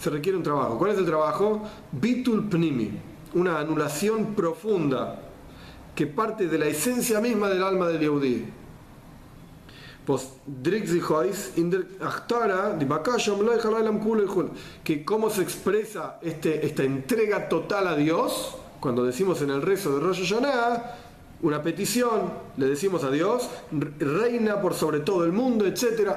[0.00, 0.78] se requiere un trabajo.
[0.78, 1.60] ¿Cuál es el trabajo?
[1.92, 2.92] Bitul Pnimi,
[3.34, 5.20] una anulación profunda
[5.94, 8.46] que parte de la esencia misma del alma del Yehudi.
[10.06, 10.32] Pues,
[14.84, 19.94] que cómo se expresa este, esta entrega total a Dios, cuando decimos en el rezo
[19.94, 21.07] de Rosh Hashanah,
[21.42, 26.10] una petición, le decimos a Dios, reina por sobre todo el mundo, etc.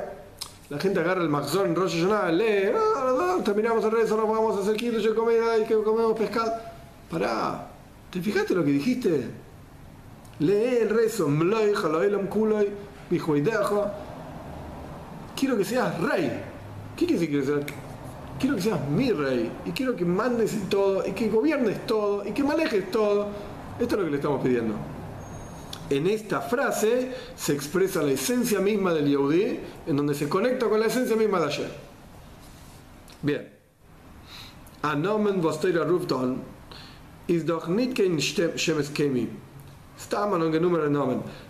[0.70, 4.58] La gente agarra el Maxor en Rosh Hashanah, lee, ah, terminamos el rezo, nos vamos
[4.58, 6.54] a hacer de comida y que comemos pescado.
[7.10, 7.68] Pará,
[8.10, 9.30] ¿te fijaste lo que dijiste?
[10.40, 11.28] Lee el rezo,
[15.36, 16.32] quiero que seas rey.
[16.96, 17.74] ¿Qué quiere decir que?
[18.40, 22.32] Quiero que seas mi rey y quiero que mandes todo y que gobiernes todo y
[22.32, 23.28] que manejes todo.
[23.80, 24.74] Esto es lo que le estamos pidiendo.
[25.92, 30.80] En esta frase se expresa la esencia misma del Yehudi, en donde se conecta con
[30.80, 31.72] la esencia misma de ayer.
[33.22, 33.50] Bien.
[34.84, 36.42] Anomen Vosteira Rufton
[37.28, 39.28] is doch nicht kein Shemes Kemi.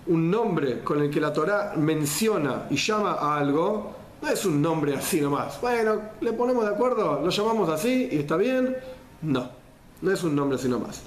[0.08, 4.60] Un nombre con el que la Torah menciona y llama a algo, no es un
[4.60, 5.62] nombre así nomás.
[5.62, 8.76] Bueno, le ponemos de acuerdo, lo llamamos así y está bien.
[9.22, 9.52] No,
[10.02, 11.04] no es un nombre así nomás.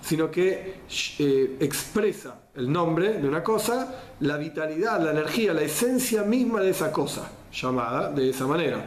[0.00, 0.74] Sino que
[1.18, 6.70] eh, expresa el nombre de una cosa, la vitalidad, la energía, la esencia misma de
[6.70, 8.84] esa cosa, llamada de esa manera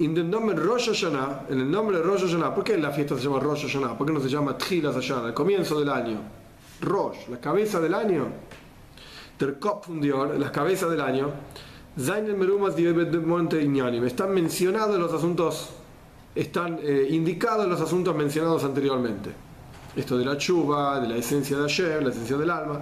[0.00, 3.16] en el nombre Rosh Hashanah, en el nombre de Rosh Hashanah, ¿por qué la fiesta
[3.16, 3.98] se llama Rosh Hashanah?
[3.98, 6.20] ¿Por qué no se llama Tchilas Hashanah, el comienzo del año?
[6.80, 8.26] Rosh, la cabeza del año.
[9.38, 11.30] Der Kopfundior, las cabezas del año.
[12.00, 12.74] Zainen Merumas
[13.26, 13.62] Monte
[14.06, 15.68] Están mencionados los asuntos,
[16.34, 19.30] están eh, indicados los asuntos mencionados anteriormente.
[19.94, 22.80] Esto de la chuva, de la esencia de Hashem, la esencia del alma.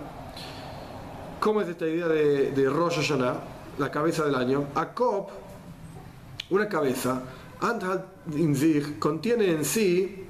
[1.41, 3.35] ¿Cómo es esta idea de, Rosh Hashanah,
[3.79, 4.67] la cabeza del año?
[4.75, 5.31] Akop
[6.51, 7.21] una cabeza,
[8.99, 10.25] contiene en sí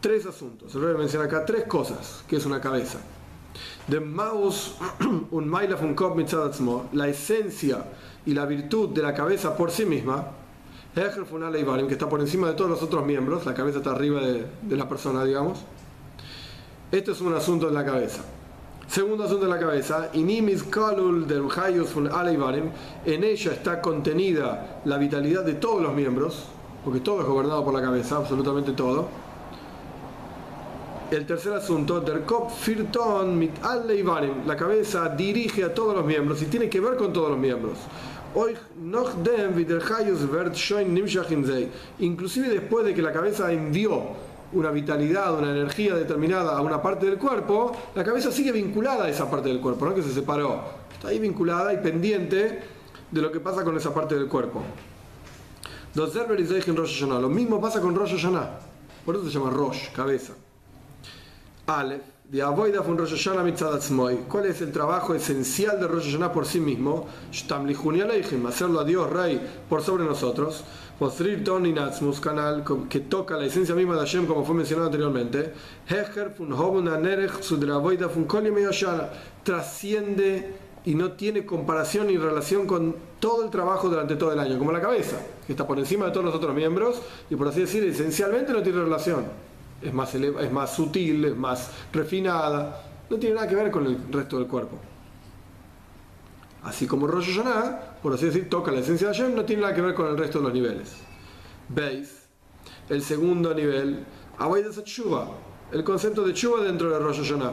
[0.00, 0.72] tres asuntos.
[0.72, 2.98] Se voy a mencionar acá tres cosas, que es una cabeza.
[3.86, 4.76] De Maus,
[5.30, 5.48] un
[6.92, 7.84] la esencia
[8.26, 10.26] y la virtud de la cabeza por sí misma,
[10.94, 14.76] que está por encima de todos los otros miembros, la cabeza está arriba de, de
[14.76, 15.60] la persona, digamos.
[16.90, 18.22] Esto es un asunto de la cabeza.
[18.88, 21.42] Segundo asunto de la cabeza, Inimis Kalul del
[23.04, 26.44] en ella está contenida la vitalidad de todos los miembros,
[26.82, 29.08] porque todo es gobernado por la cabeza, absolutamente todo.
[31.10, 33.52] El tercer asunto, Der Kopf Firton mit
[34.46, 37.78] la cabeza dirige a todos los miembros y tiene que ver con todos los miembros.
[41.98, 44.02] Inclusive después de que la cabeza envió
[44.52, 49.08] una vitalidad, una energía determinada a una parte del cuerpo, la cabeza sigue vinculada a
[49.08, 50.60] esa parte del cuerpo, no que se separó.
[50.92, 52.60] Está ahí vinculada y pendiente
[53.10, 54.62] de lo que pasa con esa parte del cuerpo.
[55.94, 58.50] Lo mismo pasa con Rosh Hashanah.
[59.06, 60.34] Por eso se llama Rosh, cabeza.
[61.68, 63.44] Ale, de Avoida fun Rosh Hashanah
[64.26, 67.06] ¿Cuál es el trabajo esencial de Rosh Hashanah por sí mismo?
[67.30, 70.64] Hacerlo a Dios, Rey, por sobre nosotros.
[70.98, 75.52] Postrir Tony Natsmus, canal que toca la esencia misma de Hashem, como fue mencionado anteriormente,
[79.44, 80.54] trasciende
[80.86, 84.72] y no tiene comparación ni relación con todo el trabajo durante todo el año, como
[84.72, 87.84] la cabeza, que está por encima de todos los otros miembros y por así decir,
[87.84, 89.47] esencialmente no tiene relación.
[89.80, 94.12] Es más, es más sutil, es más refinada, no tiene nada que ver con el
[94.12, 94.78] resto del cuerpo.
[96.64, 99.74] Así como Rosh Hashanah, por así decir, toca la esencia de Hashem, no tiene nada
[99.74, 100.96] que ver con el resto de los niveles.
[101.68, 102.28] Veis,
[102.88, 104.04] el segundo nivel,
[104.38, 105.28] de Tshuva,
[105.72, 107.52] el concepto de Tshuva dentro de Rosh Hashanah.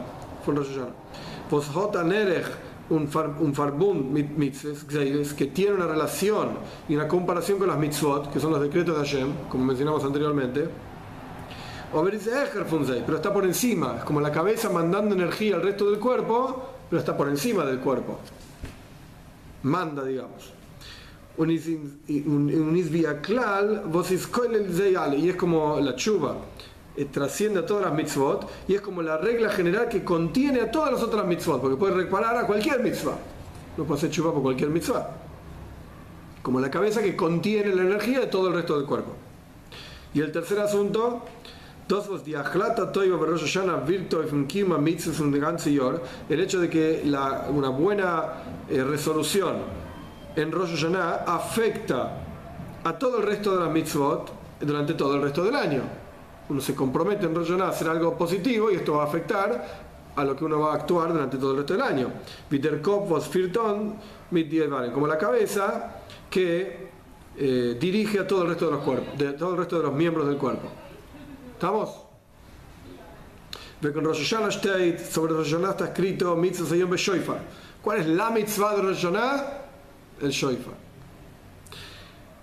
[1.48, 1.68] Pues
[2.04, 2.46] Nerech,
[2.90, 3.08] un,
[3.40, 6.50] un farbun mitzvahs, que tiene una relación
[6.88, 10.68] y una comparación con las mitzvot, que son los decretos de Hashem, como mencionamos anteriormente.
[11.98, 16.74] O pero está por encima, es como la cabeza mandando energía al resto del cuerpo,
[16.90, 18.18] pero está por encima del cuerpo
[19.66, 20.52] manda, digamos.
[21.38, 21.54] Y
[25.28, 26.36] es como la chuva,
[26.96, 30.70] eh, trasciende a todas las mitzvot, y es como la regla general que contiene a
[30.70, 33.18] todas las otras mitzvot, porque puede reparar a cualquier mitzvah.
[33.76, 35.10] No puede hacer chuva por cualquier mitzvah.
[36.42, 39.12] Como la cabeza que contiene la energía de todo el resto del cuerpo.
[40.14, 41.22] Y el tercer asunto,
[41.88, 43.58] Dos los diachlata toiva Rosh
[44.48, 45.70] kima mitzvahs un ganze
[46.28, 48.24] el hecho de que la, una buena
[48.68, 49.56] eh, resolución
[50.34, 52.10] en Rosh Hashanah afecta
[52.82, 55.82] a todo el resto de las mitzvot durante todo el resto del año.
[56.48, 59.86] Uno se compromete en Rosh Hashanah a hacer algo positivo y esto va a afectar
[60.16, 62.10] a lo que uno va a actuar durante todo el resto del año.
[62.50, 63.94] Viterkop vos firton
[64.92, 66.88] como la cabeza que
[67.36, 69.92] eh, dirige a todo el resto de los cuerpos, de todo el resto de los
[69.92, 70.68] miembros del cuerpo.
[71.56, 71.88] ¿Estamos?
[73.80, 74.50] Ve con Rosh Hashanah
[74.98, 77.40] sobre Rosh Hashanah está escrito mitzvah Sayom Shoifar.
[77.82, 79.44] ¿Cuál es la mitzvah de Rosh Hashanah?
[80.20, 80.74] El Shoifar.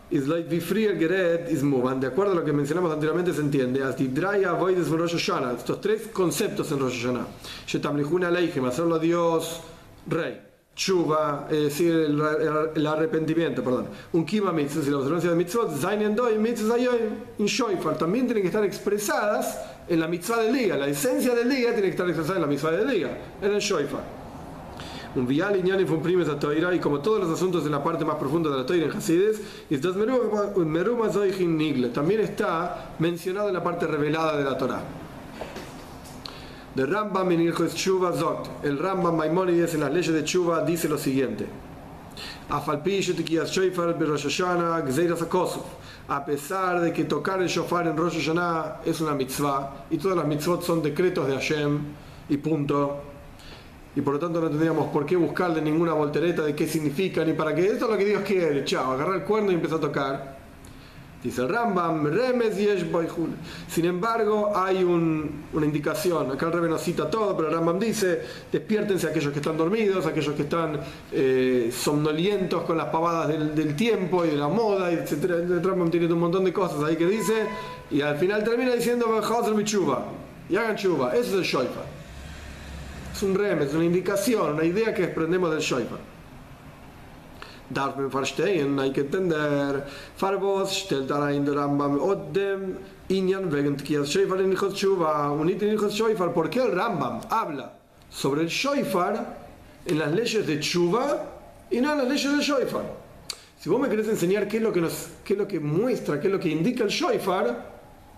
[0.10, 1.99] Is like free Gered is Muban.
[1.99, 3.84] De acuerdo a lo que mencionamos anteriormente, se entiende.
[3.84, 5.58] As Draya Voides Rosh Hashanah.
[5.58, 7.28] Estos tres conceptos en Rosh Hashanah.
[7.67, 9.62] Shetamlichuna Leichem, hacerlo a Dios
[10.08, 10.53] Rey.
[10.76, 13.88] Chuba, es decir, el, arrepentimiento, perdón.
[14.12, 16.78] Un kima mitzvah, la observancia de mitzvot, zainen doy mitzvah
[17.38, 20.76] in shoifar, también tienen que estar expresadas en la mitzvah del día.
[20.76, 23.60] La esencia del día tiene que estar expresada en la mitzvah del día, en el
[23.60, 24.24] shoifar.
[25.16, 27.84] Un vial y fue un primes a Toira, y como todos los asuntos en la
[27.84, 29.42] parte más profunda de la Toira en Hasides,
[31.94, 34.82] también está mencionado en la parte revelada de la Torah.
[36.76, 38.50] De Rambam en Zot.
[38.64, 41.46] El Rambam Maimonides en las leyes de Chuva dice lo siguiente.
[42.50, 42.66] A
[46.26, 50.26] pesar de que tocar el shofar en Rosh Hashanah es una mitzvah y todas las
[50.26, 51.80] mitzvot son decretos de Hashem
[52.30, 53.02] y punto.
[53.96, 57.34] Y por lo tanto no tendríamos por qué buscarle ninguna voltereta de qué significa ni
[57.34, 57.68] para qué.
[57.68, 58.66] Esto es lo que Dios quiere.
[58.66, 60.42] Chao, agarrar el cuerno y empezar a tocar.
[61.24, 62.86] Dice el Rambam, Remes Yesh
[63.70, 66.30] Sin embargo, hay una indicación.
[66.30, 70.06] Acá el Rebbe no cita todo, pero el Rambam dice: despiértense aquellos que están dormidos,
[70.06, 70.82] aquellos que están
[71.14, 75.24] eh, somnolientos con las pavadas del, tiempo y de la moda, etc.
[75.24, 77.48] El Rambam tiene un montón de cosas ahí que dice,
[77.90, 79.06] y al final termina diciendo:
[80.50, 81.16] y hagan chuva.
[81.16, 81.82] Eso es el Shoifa.
[83.14, 86.12] Es un Remes, una indicación, una idea que desprendemos del Shoifa
[87.74, 92.00] darf man verstehen, hay que entender, Farbos stellt allein der Rambam.
[92.00, 92.78] Oddem
[93.10, 96.72] Inyan wegen Tkias Shoifar in Nichot Shuva, und nicht in Nichot Shoifar, ¿por qué el
[96.72, 97.74] Rambam habla
[98.10, 99.38] sobre el Shoifar
[99.86, 101.26] en las leyes de Shuva
[101.70, 102.86] y no en las leyes del Shoifar?
[103.60, 106.20] Si vos me querés enseñar qué es lo que, nos, qué es lo que muestra,
[106.20, 107.74] qué es lo que indica el Shoifar,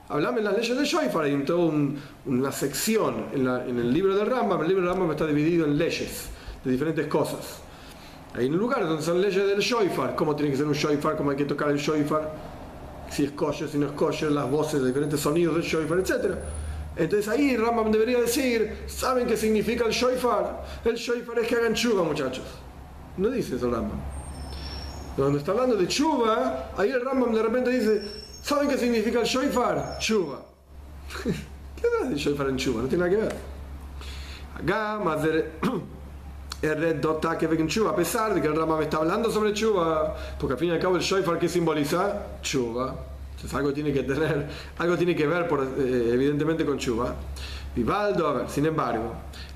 [0.10, 3.92] hablame en las leyes del Shoifar, hay toda un, una sección en, la, en el
[3.92, 6.30] libro del Rambam, el libro del Rambam está dividido en leyes
[6.64, 7.65] de diferentes cosas.
[8.38, 11.32] Hay un lugar donde son leyes del shoifar, cómo tiene que ser un shoifar, cómo
[11.32, 12.34] hay que tocar el shoifar,
[13.10, 16.36] si es kosher, si no es kosher, las voces de diferentes sonidos del shoifar, etc.
[16.98, 20.66] Entonces ahí Rambam debería decir, ¿saben qué significa el shoifar?
[20.84, 22.46] El shoifar es que hagan chuva, muchachos.
[23.18, 24.00] No dice eso Rambam.
[25.16, 28.02] Cuando está hablando de chuva, ahí el Rambam de repente dice,
[28.42, 29.98] ¿saben qué significa el shoifar?
[30.00, 30.42] Chuva.
[31.24, 32.82] ¿Qué es el shoifar en chuva?
[32.82, 33.36] No tiene nada que ver.
[34.62, 35.52] Acá, más de
[36.62, 40.72] a pesar de que el Rama me está hablando sobre Chuba, porque al fin y
[40.72, 42.96] al cabo el Shoifar que simboliza Chuba.
[43.36, 47.14] Entonces algo tiene que tener, algo tiene que ver por, eh, evidentemente con Chuba.
[47.76, 49.12] Vivaldo, a ver, sin embargo,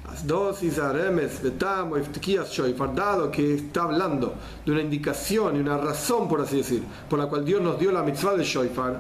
[0.06, 4.36] las dosis aremes, betamo, iftikias Shoifar, dado que está hablando
[4.66, 7.92] de una indicación y una razón, por así decir, por la cual Dios nos dio
[7.92, 9.00] la mitzvah de Shoifar,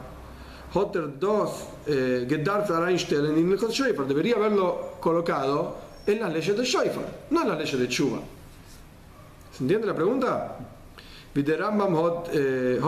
[0.74, 1.52] Hotter 2,
[1.88, 7.42] eh, Gedarf Einstellen en el Shoifar, debería haberlo colocado en las leyes de Shoifar, no
[7.42, 8.20] en las leyes de Chuba.
[9.56, 10.58] ¿Se entiende la pregunta?
[11.36, 12.80] Eh,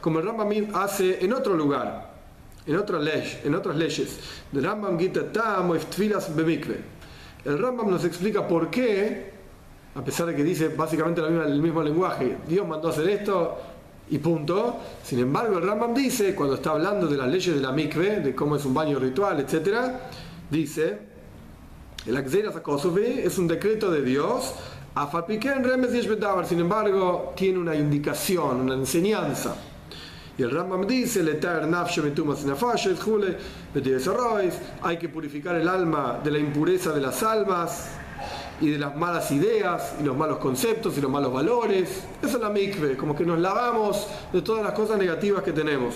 [0.00, 2.10] como el Rambam hace en otro lugar,
[2.66, 4.18] en otra ley, en otras leyes.
[4.52, 4.98] El Rambam
[7.44, 9.32] El Rambam nos explica por qué,
[9.94, 13.58] a pesar de que dice básicamente el mismo lenguaje, Dios mandó hacer esto
[14.08, 14.78] y punto.
[15.02, 18.34] Sin embargo, el Rambam dice, cuando está hablando de las leyes de la mikve, de
[18.34, 20.08] cómo es un baño ritual, etcétera,
[20.50, 20.98] dice,
[22.06, 24.54] el Akzeras Akosove es un decreto de Dios,
[26.44, 29.54] sin embargo, tiene una indicación, una enseñanza.
[30.36, 31.22] Y el Rambam dice,
[34.82, 37.88] hay que purificar el alma de la impureza de las almas
[38.60, 42.04] y de las malas ideas y los malos conceptos y los malos valores.
[42.22, 45.94] Eso es la mikve, como que nos lavamos de todas las cosas negativas que tenemos.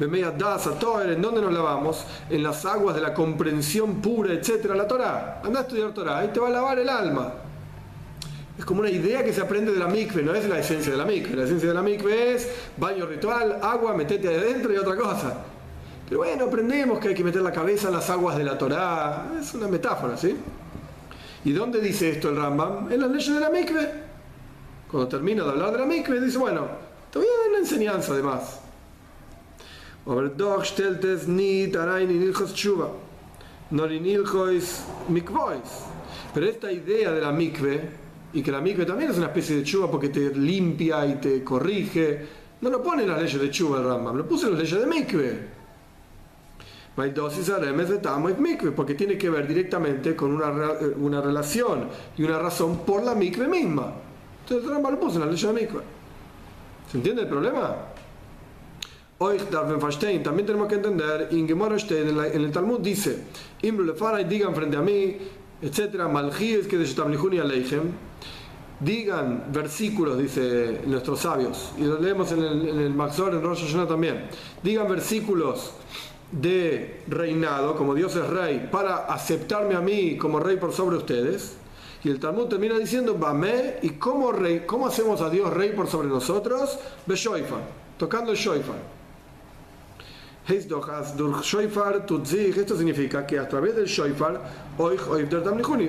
[0.00, 2.04] ¿En dónde nos lavamos?
[2.30, 5.40] En las aguas de la comprensión pura, etcétera, la Torah.
[5.44, 7.32] Anda a estudiar Torah, ahí te va a lavar el alma.
[8.58, 10.98] Es como una idea que se aprende de la mikve, no es la esencia de
[10.98, 11.34] la mikve.
[11.36, 15.34] La esencia de la mikve es baño ritual, agua, metete adentro y otra cosa.
[16.08, 19.32] Pero bueno, aprendemos que hay que meter la cabeza en las aguas de la Torah.
[19.40, 20.36] Es una metáfora, ¿sí?
[21.44, 22.92] ¿Y dónde dice esto el Rambam?
[22.92, 23.92] En las leyes de la mikve.
[24.90, 26.66] Cuando termina de hablar de la mikve, dice, bueno,
[27.10, 28.60] te voy a dar una enseñanza además.
[30.06, 32.90] Aber doch stellt es nicht rein in Ilchos Tshuva,
[33.70, 35.84] nor in Ilchos Mikvois.
[36.34, 37.88] Pero esta idea de la mikve,
[38.32, 41.42] y que la mikve también es una especie de chuva porque te limpia y te
[41.42, 42.26] corrige,
[42.60, 44.80] no lo pone en las leyes de chuva el Rambam, lo puso en las leyes
[44.80, 45.54] de mikve.
[48.76, 50.52] Porque tiene que ver directamente con una,
[50.98, 53.92] una relación y una razón por la mikve misma.
[54.42, 55.80] Entonces el Rambam lo puso en la ley de mikve.
[56.90, 57.93] ¿Se entiende el problema?
[60.22, 63.24] También tenemos que entender, en el Talmud dice,
[63.62, 65.16] digan frente a mí,
[65.62, 66.78] etcétera, Maljíes que
[68.80, 73.86] digan versículos, dice nuestros sabios, y lo leemos en el, en Maxor, en Rosh Hashanah
[73.86, 74.26] también,
[74.62, 75.72] digan versículos
[76.30, 81.56] de reinado, como Dios es rey, para aceptarme a mí como rey por sobre ustedes.
[82.02, 85.86] Y el Talmud termina diciendo, Bamé, ¿y cómo, rey, cómo hacemos a Dios rey por
[85.86, 86.78] sobre nosotros?
[87.06, 87.62] Beshoifar,
[87.96, 88.93] tocando el shoifar.
[90.46, 90.82] Esto
[92.76, 94.40] significa que a través del shoifar,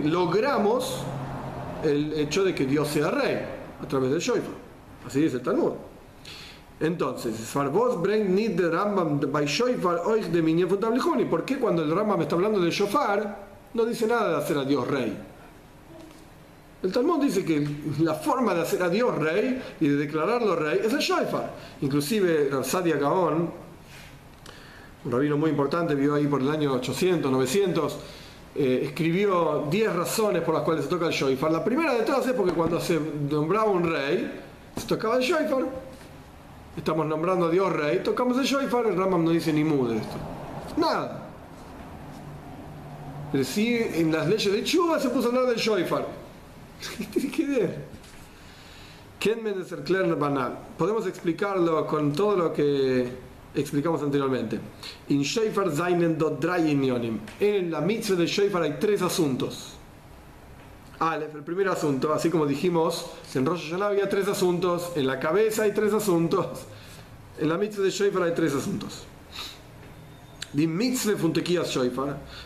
[0.03, 1.03] logramos
[1.83, 3.39] el hecho de que Dios sea rey
[3.81, 4.53] a través del shoifar.
[5.05, 5.73] Así dice el Talmud.
[6.79, 7.35] Entonces,
[11.29, 14.65] ¿por qué cuando el Rambam está hablando del shofar no dice nada de hacer a
[14.65, 15.17] Dios rey?
[16.83, 17.65] El Talmud dice que
[17.99, 21.53] la forma de hacer a Dios rey y de declararlo rey es el shofar.
[21.81, 23.64] Inclusive Sadia Gaon,
[25.05, 27.97] un rabino muy importante, vivió ahí por el año 800, 900,
[28.55, 31.51] eh, escribió 10 razones por las cuales se toca el shofar.
[31.51, 32.99] La primera de todas es porque cuando se
[33.29, 34.41] nombraba un rey,
[34.75, 35.65] se tocaba el shofar
[36.77, 39.97] estamos nombrando a Dios rey, tocamos el shofar, el Ramam no dice ni mu de
[39.97, 40.17] esto.
[40.77, 41.21] Nada.
[43.31, 46.05] Pero sí, en las leyes de Chuba se puso a hablar del shofar.
[46.97, 47.95] ¿Qué tiene que ver?
[50.19, 50.57] banal.
[50.77, 53.24] Podemos explicarlo con todo lo que
[53.55, 54.59] explicamos anteriormente.
[55.07, 56.43] In Shofar Zainen dot
[57.39, 59.73] En la mitzvah del shofar hay tres asuntos.
[60.99, 65.19] Aleph, el primer asunto, así como dijimos, en Rosh Hashanah había tres asuntos, en la
[65.19, 66.59] cabeza hay tres asuntos,
[67.37, 69.03] en la mitzvah de Shofar hay tres asuntos.
[70.53, 71.17] Di mitzvah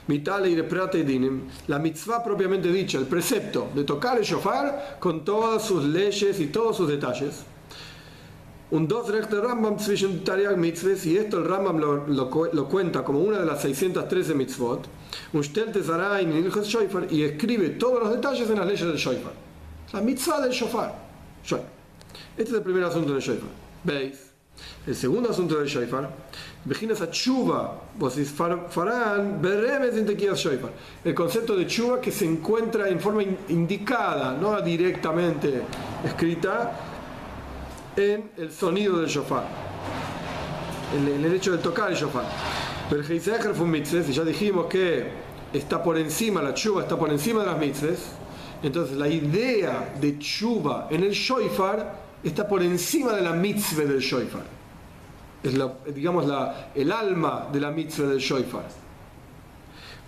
[0.07, 5.63] mitale y dinim, la mitzvah propiamente dicha, el precepto de tocar el shofar con todas
[5.63, 7.43] sus leyes y todos sus detalles.
[8.71, 13.19] Un dos rechte Rambam zwischen Tariag mitzvahs, y esto el Rambam lo, lo, cuenta como
[13.19, 14.87] una de las 613 mitzvot,
[15.33, 19.33] un stelte Zarain en Shofar, y escribe todos los detalles en las leyes del Shofar.
[19.91, 20.93] La mitzvah del shofar.
[21.43, 21.63] Este
[22.37, 23.49] es el primer asunto del shofar.
[23.83, 24.29] ¿Veis?
[24.85, 26.09] El segundo asunto del shofar,
[26.65, 28.13] Vejinas a chuva, vos
[28.69, 30.71] farán, beremes en shofar.
[31.03, 35.63] El concepto de chuva que se encuentra en forma indicada, no directamente
[36.05, 36.88] escrita,
[37.99, 39.43] en el sonido del shofar,
[40.95, 42.25] en el hecho de tocar el shofar.
[42.89, 45.07] Pero el fue un mitzvah, y ya dijimos que
[45.53, 47.99] está por encima, la chuva está por encima de las mitzvahs,
[48.63, 53.99] entonces la idea de chuva en el shofar está por encima de la mitzvah del
[53.99, 54.43] shofar.
[55.43, 58.65] Es la, digamos la, el alma de la mitzvah del shofar.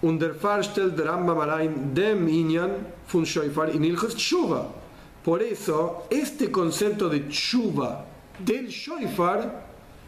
[0.04, 2.72] Under der Rambam dem Inyan
[3.06, 4.81] fun shofar in ilchus chuva.
[5.24, 8.06] Por eso, este concepto de chuva
[8.40, 9.68] del shofar,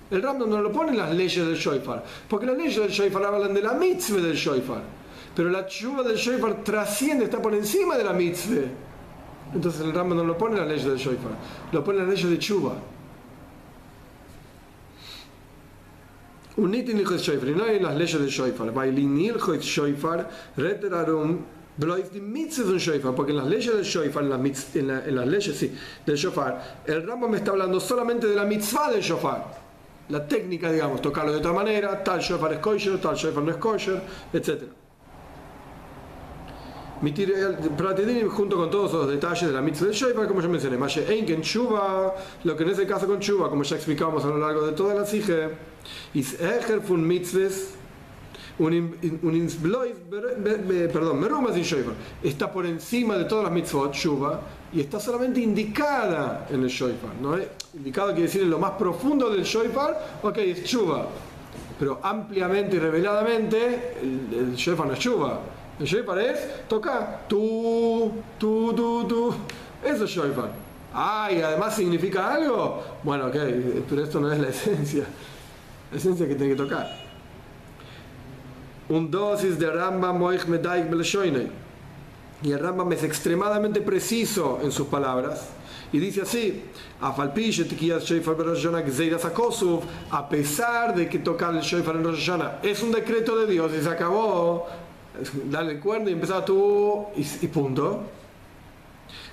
[0.10, 3.24] el Rambam no lo pone en las leyes del shofar, porque las leyes del shofar
[3.24, 4.82] hablan de la mitzvah del shofar,
[5.36, 8.66] pero la chuva del shofar trasciende, está por encima de la mitzvah.
[9.54, 11.38] Entonces el Rambam no lo pone en las leyes del shofar,
[11.72, 12.74] lo pone en las leyes de chuva.
[16.58, 18.74] Unitin hijo de shofar, no hay las leyes del shofar.
[19.62, 21.40] Shofar, reterarum
[21.80, 26.16] Porque en las leyes del shofar, en, la, en, la, en las leyes sí, del
[26.16, 29.64] shofar, el Rambam me está hablando solamente de la mitzvah del shofar.
[30.10, 33.58] La técnica, digamos, tocarlo de otra manera, tal shofar es kosher, tal shofar no es
[33.58, 34.02] kosher,
[34.34, 34.64] etc.
[38.30, 42.14] junto con todos los detalles de la mitzvah del shofar, como ya mencioné, en chuva,
[42.44, 44.94] lo que en ese caso con chuva, como ya explicamos a lo largo de toda
[44.94, 45.50] la sige,
[46.14, 47.83] is echer fun mitzvahs
[48.60, 49.50] un, un
[50.92, 51.26] perdón,
[52.22, 54.42] está por encima de todas las mitzvot, Shuba,
[54.72, 57.16] y está solamente indicada en el Shoifar.
[57.22, 57.38] ¿no?
[57.74, 61.08] Indicado quiere decir en lo más profundo del Shoifar, ok, es Shuba.
[61.80, 65.40] Pero ampliamente y reveladamente, el, el Shoifar no es Shuba.
[65.80, 69.36] El Shoifar es toca tú, tú, tú, tú.
[69.84, 70.52] Eso es Shoifar.
[70.94, 72.84] Ah, y además significa algo.
[73.02, 73.36] Bueno, ok,
[73.90, 75.06] pero esto no es la esencia.
[75.92, 77.03] La esencia que tiene que tocar
[78.90, 80.88] un dosis de Rambam Moich Medaik
[82.44, 85.50] Y el Rambam es extremadamente preciso en sus palabras
[85.92, 86.64] Y dice así,
[87.00, 87.16] a
[90.30, 92.32] pesar de que tocar el shofar en Rosh
[92.64, 94.68] es un decreto de Dios y se acabó,
[95.50, 98.04] dale el cuerno y empezaba tú y, punto.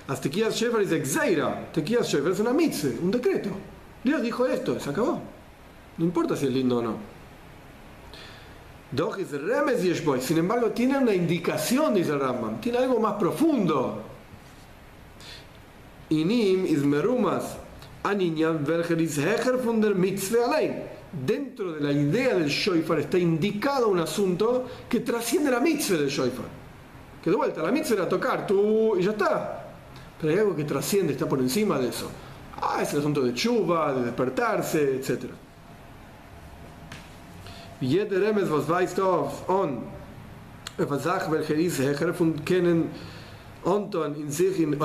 [0.07, 3.49] Hasta Tekiyas Shofar dice Gzeira, Tekiyas Shofar es una mitzvah, un decreto.
[4.03, 5.21] Dios dijo esto, se acabó.
[5.97, 7.10] No importa si es lindo o no.
[10.19, 14.03] Sin embargo, tiene una indicación, dice el Rambam, tiene algo más profundo.
[16.09, 16.65] Inim.
[21.13, 26.09] Dentro de la idea del shofar está indicado un asunto que trasciende la mitzvah del
[26.09, 26.45] shofar.
[27.23, 29.73] Que de vuelta, la mitzvah era tocar tú y ya está.
[30.19, 32.09] Pero hay algo que trasciende, está por encima de eso.
[32.61, 35.25] Ah, es el asunto de chuva, de despertarse, etc.
[37.81, 39.79] Jeder Remes, was weißt du auf, on,
[40.77, 42.89] eine Sache, welche ist, hecher von kennen,
[43.63, 44.77] Onton in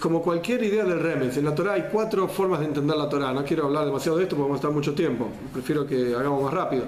[0.00, 1.36] como cualquier idea del remes.
[1.36, 3.32] En la Torah hay cuatro formas de entender la Torah.
[3.32, 5.28] No quiero hablar demasiado de esto porque vamos a estar mucho tiempo.
[5.52, 6.84] Prefiero que hagamos más rápido.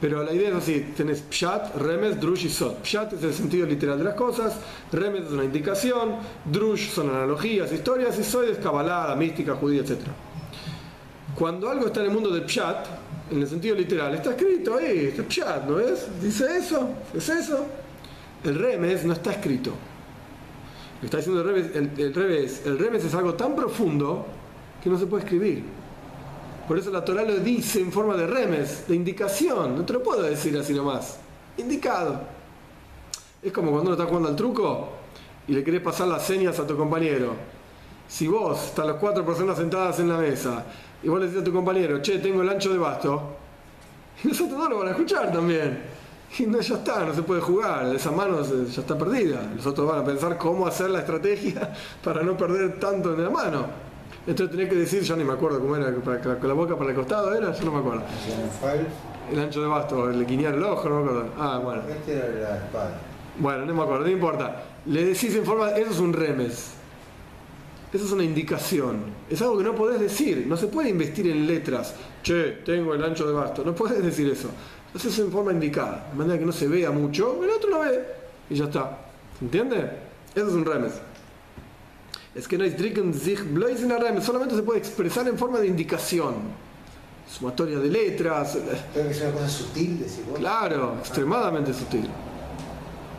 [0.00, 2.82] Pero la idea es así: tenés pshat, remes, drush y sot.
[2.82, 4.60] Pshat es el sentido literal de las cosas,
[4.92, 9.98] remes es una indicación, drush son analogías, historias y sot es kabbalah, mística, judía, etc.
[11.34, 12.86] Cuando algo está en el mundo del pshat,
[13.30, 16.06] en el sentido literal, está escrito ahí, está pshat, ¿no es?
[16.20, 17.66] Dice eso, es eso.
[18.44, 19.72] El remes no está escrito
[21.02, 24.26] está diciendo el revés, el, revés, el revés es algo tan profundo
[24.82, 25.64] que no se puede escribir.
[26.68, 29.76] Por eso la Torah lo dice en forma de remes, de indicación.
[29.76, 31.18] No te lo puedo decir así nomás.
[31.56, 32.20] Indicado.
[33.42, 34.90] Es como cuando uno está jugando al truco
[35.48, 37.34] y le querés pasar las señas a tu compañero.
[38.06, 40.64] Si vos están las cuatro personas sentadas en la mesa
[41.02, 43.36] y vos le decís a tu compañero, che, tengo el ancho de basto,
[44.22, 45.82] y nosotros no lo van a escuchar también.
[46.38, 49.40] Y no, ya está, no se puede jugar, esa mano ya está perdida.
[49.56, 51.72] Los otros van a pensar cómo hacer la estrategia
[52.04, 53.66] para no perder tanto en la mano.
[54.26, 56.96] Entonces tenés que decir, ya ni me acuerdo cómo era, con la boca para el
[56.96, 58.02] costado era, yo no me acuerdo.
[59.32, 61.30] El ancho de basto, el guiñar el ojo, no me acuerdo.
[61.38, 61.82] Ah, bueno.
[61.88, 62.90] Este era la espada.
[63.38, 64.62] Bueno, no me acuerdo, no importa.
[64.86, 66.74] Le decís en forma, eso es un remes.
[67.92, 69.02] Eso es una indicación.
[69.28, 70.44] Es algo que no podés decir.
[70.46, 71.94] No se puede investir en letras.
[72.22, 73.64] Che, tengo el ancho de basto.
[73.64, 74.48] No puedes decir eso.
[74.94, 77.80] Eso es en forma indicada, de manera que no se vea mucho, el otro lo
[77.80, 78.04] ve
[78.48, 78.98] y ya está.
[79.38, 79.88] ¿Se entiende?
[80.34, 80.92] Eso es un remes.
[82.34, 86.34] Es que no es sich en remes, solamente se puede expresar en forma de indicación.
[87.28, 88.58] Sumatoria de letras.
[88.92, 92.08] Pero que es una cosa sutil, decir Claro, extremadamente sutil.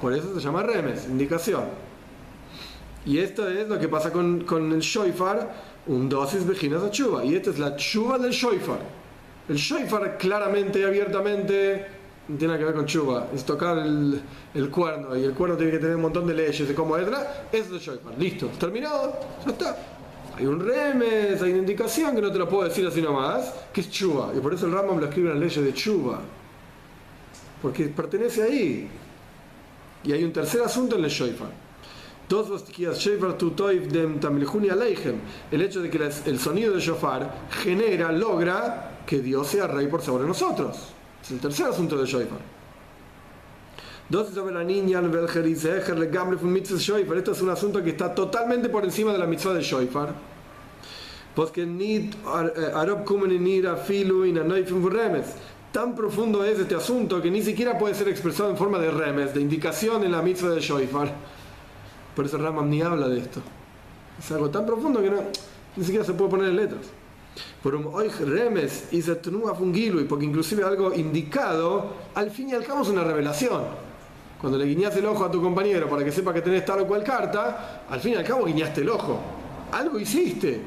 [0.02, 1.64] Por eso se llama remes, indicación.
[3.06, 5.52] Y esto es lo que pasa con, con el shofar,
[5.88, 7.26] un dosis vejinas a chuva.
[7.26, 8.80] Y esta es la chuva del shofar.
[9.50, 11.86] El shofar claramente y abiertamente
[12.38, 14.22] tiene que ver con chuba, es tocar el,
[14.70, 17.70] cuerno y el cuerno tiene que tener un montón de leyes de cómo entra, es
[17.70, 18.14] el shofar.
[18.18, 19.78] Listo, terminado, ya está.
[20.38, 23.82] Hay un remes, hay una indicación que no te lo puedo decir así nomás, que
[23.82, 24.32] es chuba.
[24.36, 26.20] Y por eso el Rambam lo escribe en las leyes de chuba.
[27.62, 28.90] Porque pertenece ahí.
[30.04, 31.50] Y hay un tercer asunto en el shofar.
[35.52, 40.02] El hecho de que el sonido del shofar genera, logra que Dios sea rey por
[40.02, 40.78] sobre nosotros.
[41.22, 42.40] Es el tercer asunto del Shoifar.
[47.18, 50.14] Esto es un asunto que está totalmente por encima de la mitzvah del Shoifar.
[51.36, 51.66] Porque
[55.72, 59.34] tan profundo es este asunto que ni siquiera puede ser expresado en forma de remes,
[59.34, 61.14] de indicación en la mitzvah del Shoifar.
[62.16, 63.42] Por eso Ramam ni habla de esto.
[64.20, 65.18] Es algo tan profundo que no,
[65.76, 66.88] ni siquiera se puede poner en letras
[67.62, 72.82] por oich remes y se y porque inclusive algo indicado, al fin y al cabo
[72.82, 73.62] es una revelación.
[74.40, 76.88] Cuando le guiñas el ojo a tu compañero para que sepa que tenés tal o
[76.88, 79.20] cual carta, al fin y al cabo guiñaste el ojo.
[79.72, 80.60] Algo hiciste.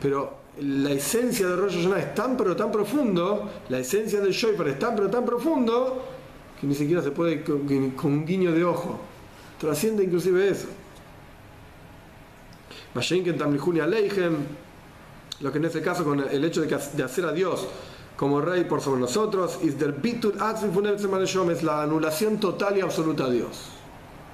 [0.00, 4.68] Pero la esencia de Rosh Hashanah es tan pero tan profundo, la esencia del Shoifer
[4.68, 6.04] es tan pero tan profundo,
[6.58, 8.98] que ni siquiera se puede con, con un guiño de ojo.
[9.58, 10.68] Trasciende inclusive eso.
[15.40, 17.66] Lo que en este caso con el hecho de, hacer a Dios
[18.16, 19.76] como rey por sobre nosotros, es
[21.62, 23.70] la anulación total y absoluta a Dios.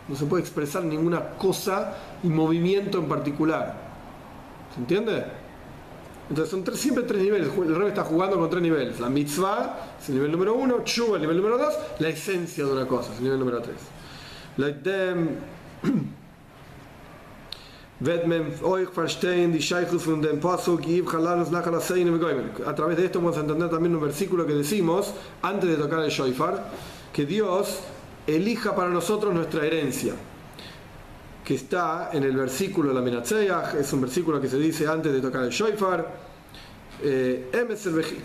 [0.09, 3.75] No se puede expresar ninguna cosa y movimiento en particular.
[4.75, 5.25] ¿Se entiende?
[6.29, 7.49] Entonces son siempre tres niveles.
[7.57, 9.01] El rey está jugando con tres niveles.
[9.01, 12.73] La mitzvah es el nivel número uno, chuva el nivel número dos, la esencia de
[12.73, 13.79] una cosa es el nivel número tres.
[22.67, 26.03] A través de esto vamos a entender también un versículo que decimos antes de tocar
[26.03, 26.71] el shofar,
[27.13, 27.81] que Dios
[28.27, 30.15] elija para nosotros nuestra herencia.
[31.45, 35.21] que está en el versículo la Menatzeach, es un versículo que se dice antes de
[35.21, 36.07] tocar el Shoifar.
[37.03, 37.51] Eh,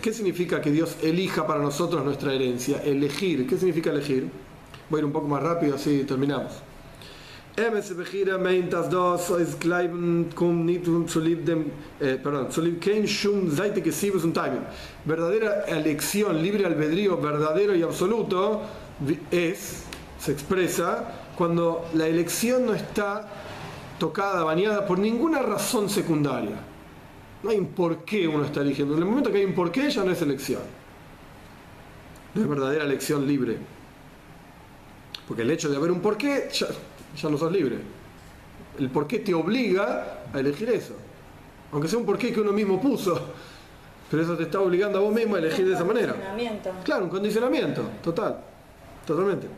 [0.00, 2.82] ¿Qué significa que Dios elija para nosotros nuestra herencia?
[2.84, 3.44] Elegir.
[3.48, 4.30] ¿Qué significa elegir?
[4.88, 6.52] Voy a ir un poco más rápido, así terminamos.
[7.56, 8.38] MS Bechira
[9.58, 14.60] kleiben kum eh, perdón, zu lieb kein shum seite que sibes un timing.
[15.06, 18.60] Verdadera elección, libre albedrío verdadero y absoluto
[19.30, 19.84] es
[20.18, 23.26] se expresa cuando la elección no está
[23.98, 26.56] tocada, bañada por ninguna razón secundaria.
[27.42, 28.94] No hay un por qué uno está eligiendo.
[28.94, 30.60] En el momento que hay un por qué ya no es elección.
[32.34, 33.75] No es verdadera elección libre.
[35.26, 36.66] Porque el hecho de haber un por qué ya,
[37.20, 37.78] ya no sos libre.
[38.78, 40.94] El por qué te obliga a elegir eso.
[41.72, 43.20] Aunque sea un por qué que uno mismo puso.
[44.10, 46.14] Pero eso te está obligando a vos mismo a elegir de esa manera.
[46.84, 48.38] Claro, un condicionamiento, total.
[49.04, 49.48] Totalmente.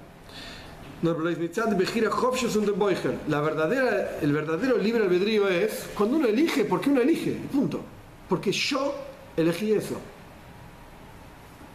[3.28, 7.80] La verdadera, el verdadero libre albedrío es cuando uno elige, porque uno elige, punto.
[8.28, 8.94] Porque yo
[9.36, 10.00] elegí eso.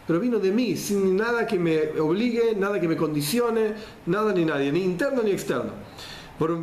[0.06, 3.74] Pero vino de mí, sin nada que me obligue, nada que me condicione,
[4.06, 5.72] nada ni nadie, ni interno ni externo.
[6.38, 6.62] Por un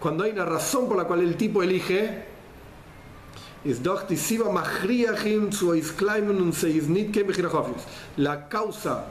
[0.00, 2.24] cuando hay una razón por la cual el tipo elige,
[8.16, 9.06] la causa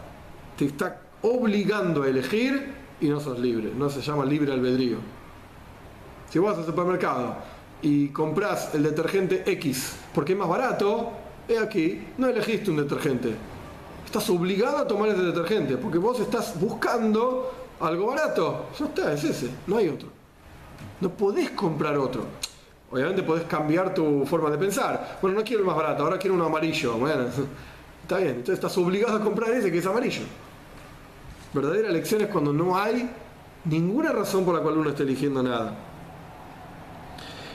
[0.58, 4.98] te está obligando a elegir y no sos libre, no se llama libre albedrío.
[6.30, 7.38] Si vas al supermercado
[7.82, 11.12] y compras el detergente X porque es más barato,
[11.48, 13.34] he aquí, no elegiste un detergente.
[14.06, 18.68] Estás obligado a tomar ese detergente porque vos estás buscando algo barato.
[18.78, 20.10] Ya está, es ese, no hay otro.
[21.00, 22.26] No podés comprar otro.
[22.92, 25.20] Obviamente podés cambiar tu forma de pensar.
[25.22, 26.98] Bueno, no quiero el más barato, ahora quiero uno amarillo.
[26.98, 27.26] Bueno,
[28.02, 30.24] está bien, entonces estás obligado a comprar ese que es amarillo.
[31.54, 33.10] Verdadera elección es cuando no hay
[33.66, 35.76] ninguna razón por la cual uno esté eligiendo nada.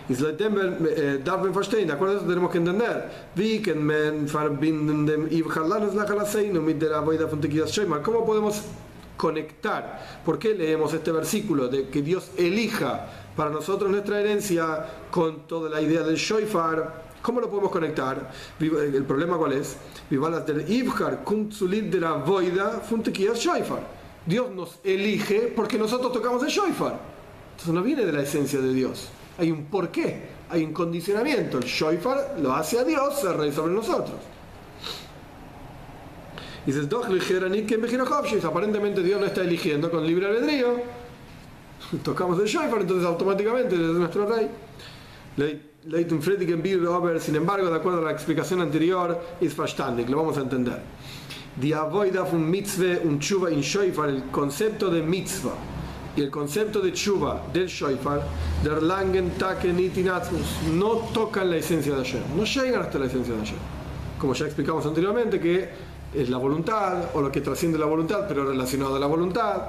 [0.09, 3.11] Y eh, de acuerdo eso tenemos que entender.
[8.03, 8.63] ¿Cómo podemos
[9.17, 10.21] conectar?
[10.25, 15.69] ¿Por qué leemos este versículo de que Dios elija para nosotros nuestra herencia con toda
[15.69, 17.05] la idea del Shoifar.
[17.23, 18.31] ¿Cómo lo podemos conectar?
[18.61, 19.77] El problema cuál es?
[20.11, 22.83] del Ibhar, de la Voida,
[23.35, 23.81] Shoifar.
[24.27, 26.99] Dios nos elige porque nosotros tocamos el Shoifar.
[27.53, 29.09] Entonces no viene de la esencia de Dios.
[29.39, 31.59] Hay un porqué, hay un condicionamiento.
[31.59, 34.17] El Shoifar lo hace a Dios, se rey sobre nosotros.
[36.67, 41.05] Y dices, aparentemente Dios no está eligiendo con libre albedrío
[42.05, 44.49] tocamos el shofar, entonces automáticamente es nuestro rey.
[47.21, 50.81] Sin embargo, de acuerdo a la explicación anterior, es verstandig, lo vamos a entender.
[51.57, 53.21] Die Avoida un mitzvah, un
[53.53, 55.55] in shofar, el concepto de mitzvah
[56.17, 58.23] y el concepto de chuva del shofar,
[58.63, 59.77] der langen taken
[60.73, 63.59] no tocan la esencia de Hashem, no llegan hasta la esencia de Hashem.
[64.19, 65.69] Como ya explicamos anteriormente, que
[66.15, 69.63] es la voluntad, o lo que trasciende la voluntad, pero relacionado a la voluntad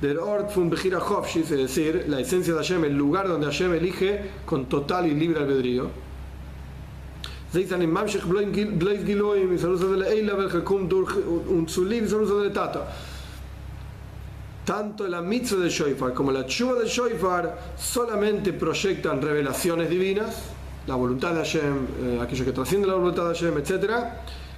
[0.00, 1.00] del Ort fun Bejira
[1.34, 5.40] es decir, la esencia de Hashem, el lugar donde Hashem elige con total y libre
[5.40, 6.04] albedrío.
[14.64, 20.36] Tanto la mitzvah de Shoifar como la chuva de Shoifar solamente proyectan revelaciones divinas,
[20.86, 23.92] la voluntad de Hashem, eh, aquello que trasciende la voluntad de Hashem, etc.,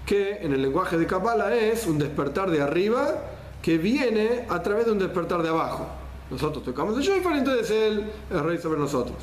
[0.04, 3.16] que en el lenguaje de Kabbalah es un despertar de arriba
[3.60, 5.88] que viene a través de un despertar de abajo.
[6.30, 9.16] Nosotros tocamos el shofar, entonces Él es rey sobre nosotros.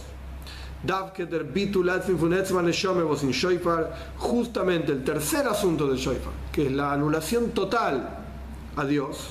[4.17, 8.19] Justamente el tercer asunto del shofar, que es la anulación total
[8.75, 9.29] a Dios,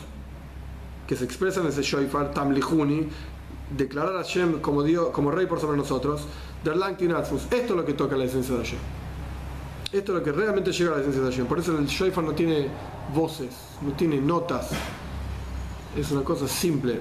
[1.12, 3.06] que se expresa en ese shofar, Tamlihuni,
[3.76, 6.22] declarar a Hashem como, Dios, como rey por sobre nosotros,
[6.64, 8.78] esto es lo que toca la esencia de Hashem.
[9.92, 11.46] Esto es lo que realmente llega a la esencia de Hashem.
[11.46, 12.68] Por eso el shofar no tiene
[13.14, 13.50] voces,
[13.82, 14.70] no tiene notas,
[15.94, 17.00] es una cosa simple.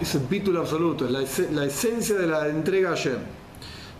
[0.00, 3.18] Es el título absoluto, la, la esencia de la entrega a Hashem.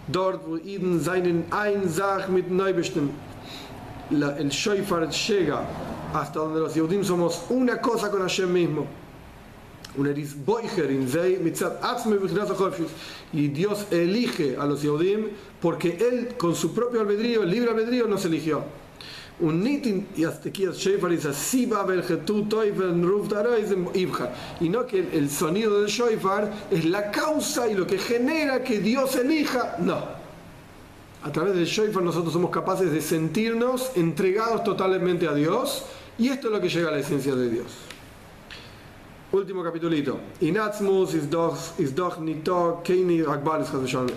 [0.07, 3.11] Dort, wo Iden seinen Einsach mit Neubestimmt,
[4.11, 5.67] el Shoifar llega
[6.15, 8.87] hasta donde los Yehudim somos una cosa con Hashem mismo.
[13.33, 15.29] Y Dios elige a los Yehudim
[15.61, 18.63] porque Él con su propio albedrío, el libre albedrío, nos eligió
[24.61, 28.79] y no que el sonido del shofar es la causa y lo que genera que
[28.79, 30.23] Dios elija, no.
[31.25, 35.85] A través del shofar nosotros somos capaces de sentirnos entregados totalmente a Dios
[36.19, 37.67] Y esto es lo que llega a la esencia de Dios.
[39.33, 40.21] Último capitulito.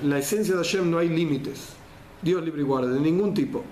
[0.04, 1.70] La esencia de Hashem no hay límites.
[2.22, 3.64] Dios libre y guarde, de ningún tipo.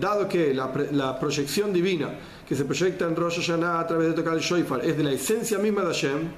[0.00, 2.10] Dado que la, la proyección divina
[2.48, 5.12] que se proyecta en Rosh Hashanah a través de tocar el shofar es de la
[5.12, 6.28] esencia misma de Hashem,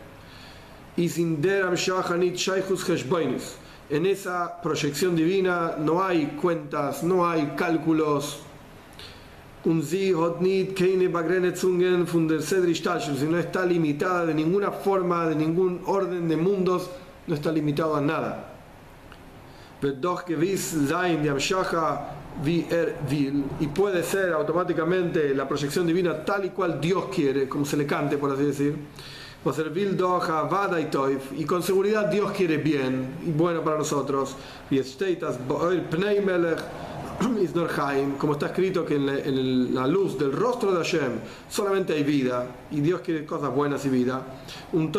[0.98, 3.56] y sin deram shachanit shaychus heshbainis
[3.90, 8.40] en esa proyección divina no hay cuentas, no hay cálculos.
[9.64, 9.80] no
[13.38, 16.90] está limitada de ninguna forma, de ningún orden de mundos,
[17.26, 18.52] no está limitado a nada.
[22.70, 22.96] Er
[23.58, 27.86] y puede ser automáticamente la proyección divina tal y cual Dios quiere, como se le
[27.86, 28.76] cante, por así decir
[31.36, 34.34] y con seguridad Dios quiere bien y bueno para nosotros.
[34.70, 34.78] Y
[38.18, 41.12] como está escrito que en la luz del rostro de Hashem
[41.48, 44.22] solamente hay vida y Dios quiere cosas buenas y vida.
[44.72, 44.90] Un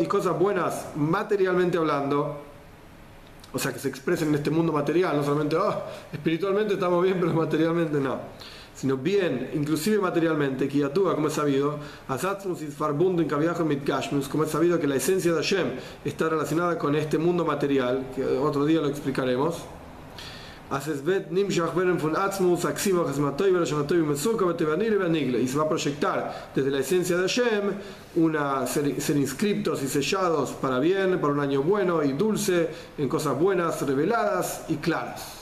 [0.00, 2.40] y cosas buenas materialmente hablando.
[3.52, 7.16] O sea, que se expresen en este mundo material, no solamente, oh, espiritualmente estamos bien,
[7.20, 8.18] pero materialmente no
[8.74, 11.78] sino bien, inclusive materialmente, que Yatúa, como es sabido,
[14.30, 15.68] como es sabido que la esencia de Hashem
[16.04, 19.56] está relacionada con este mundo material, que otro día lo explicaremos.
[25.38, 27.72] Y se va a proyectar desde la esencia de Hashem
[28.16, 33.08] una, ser, ser, inscriptos y sellados para bien, para un año bueno y dulce, en
[33.08, 35.33] cosas buenas, reveladas y claras.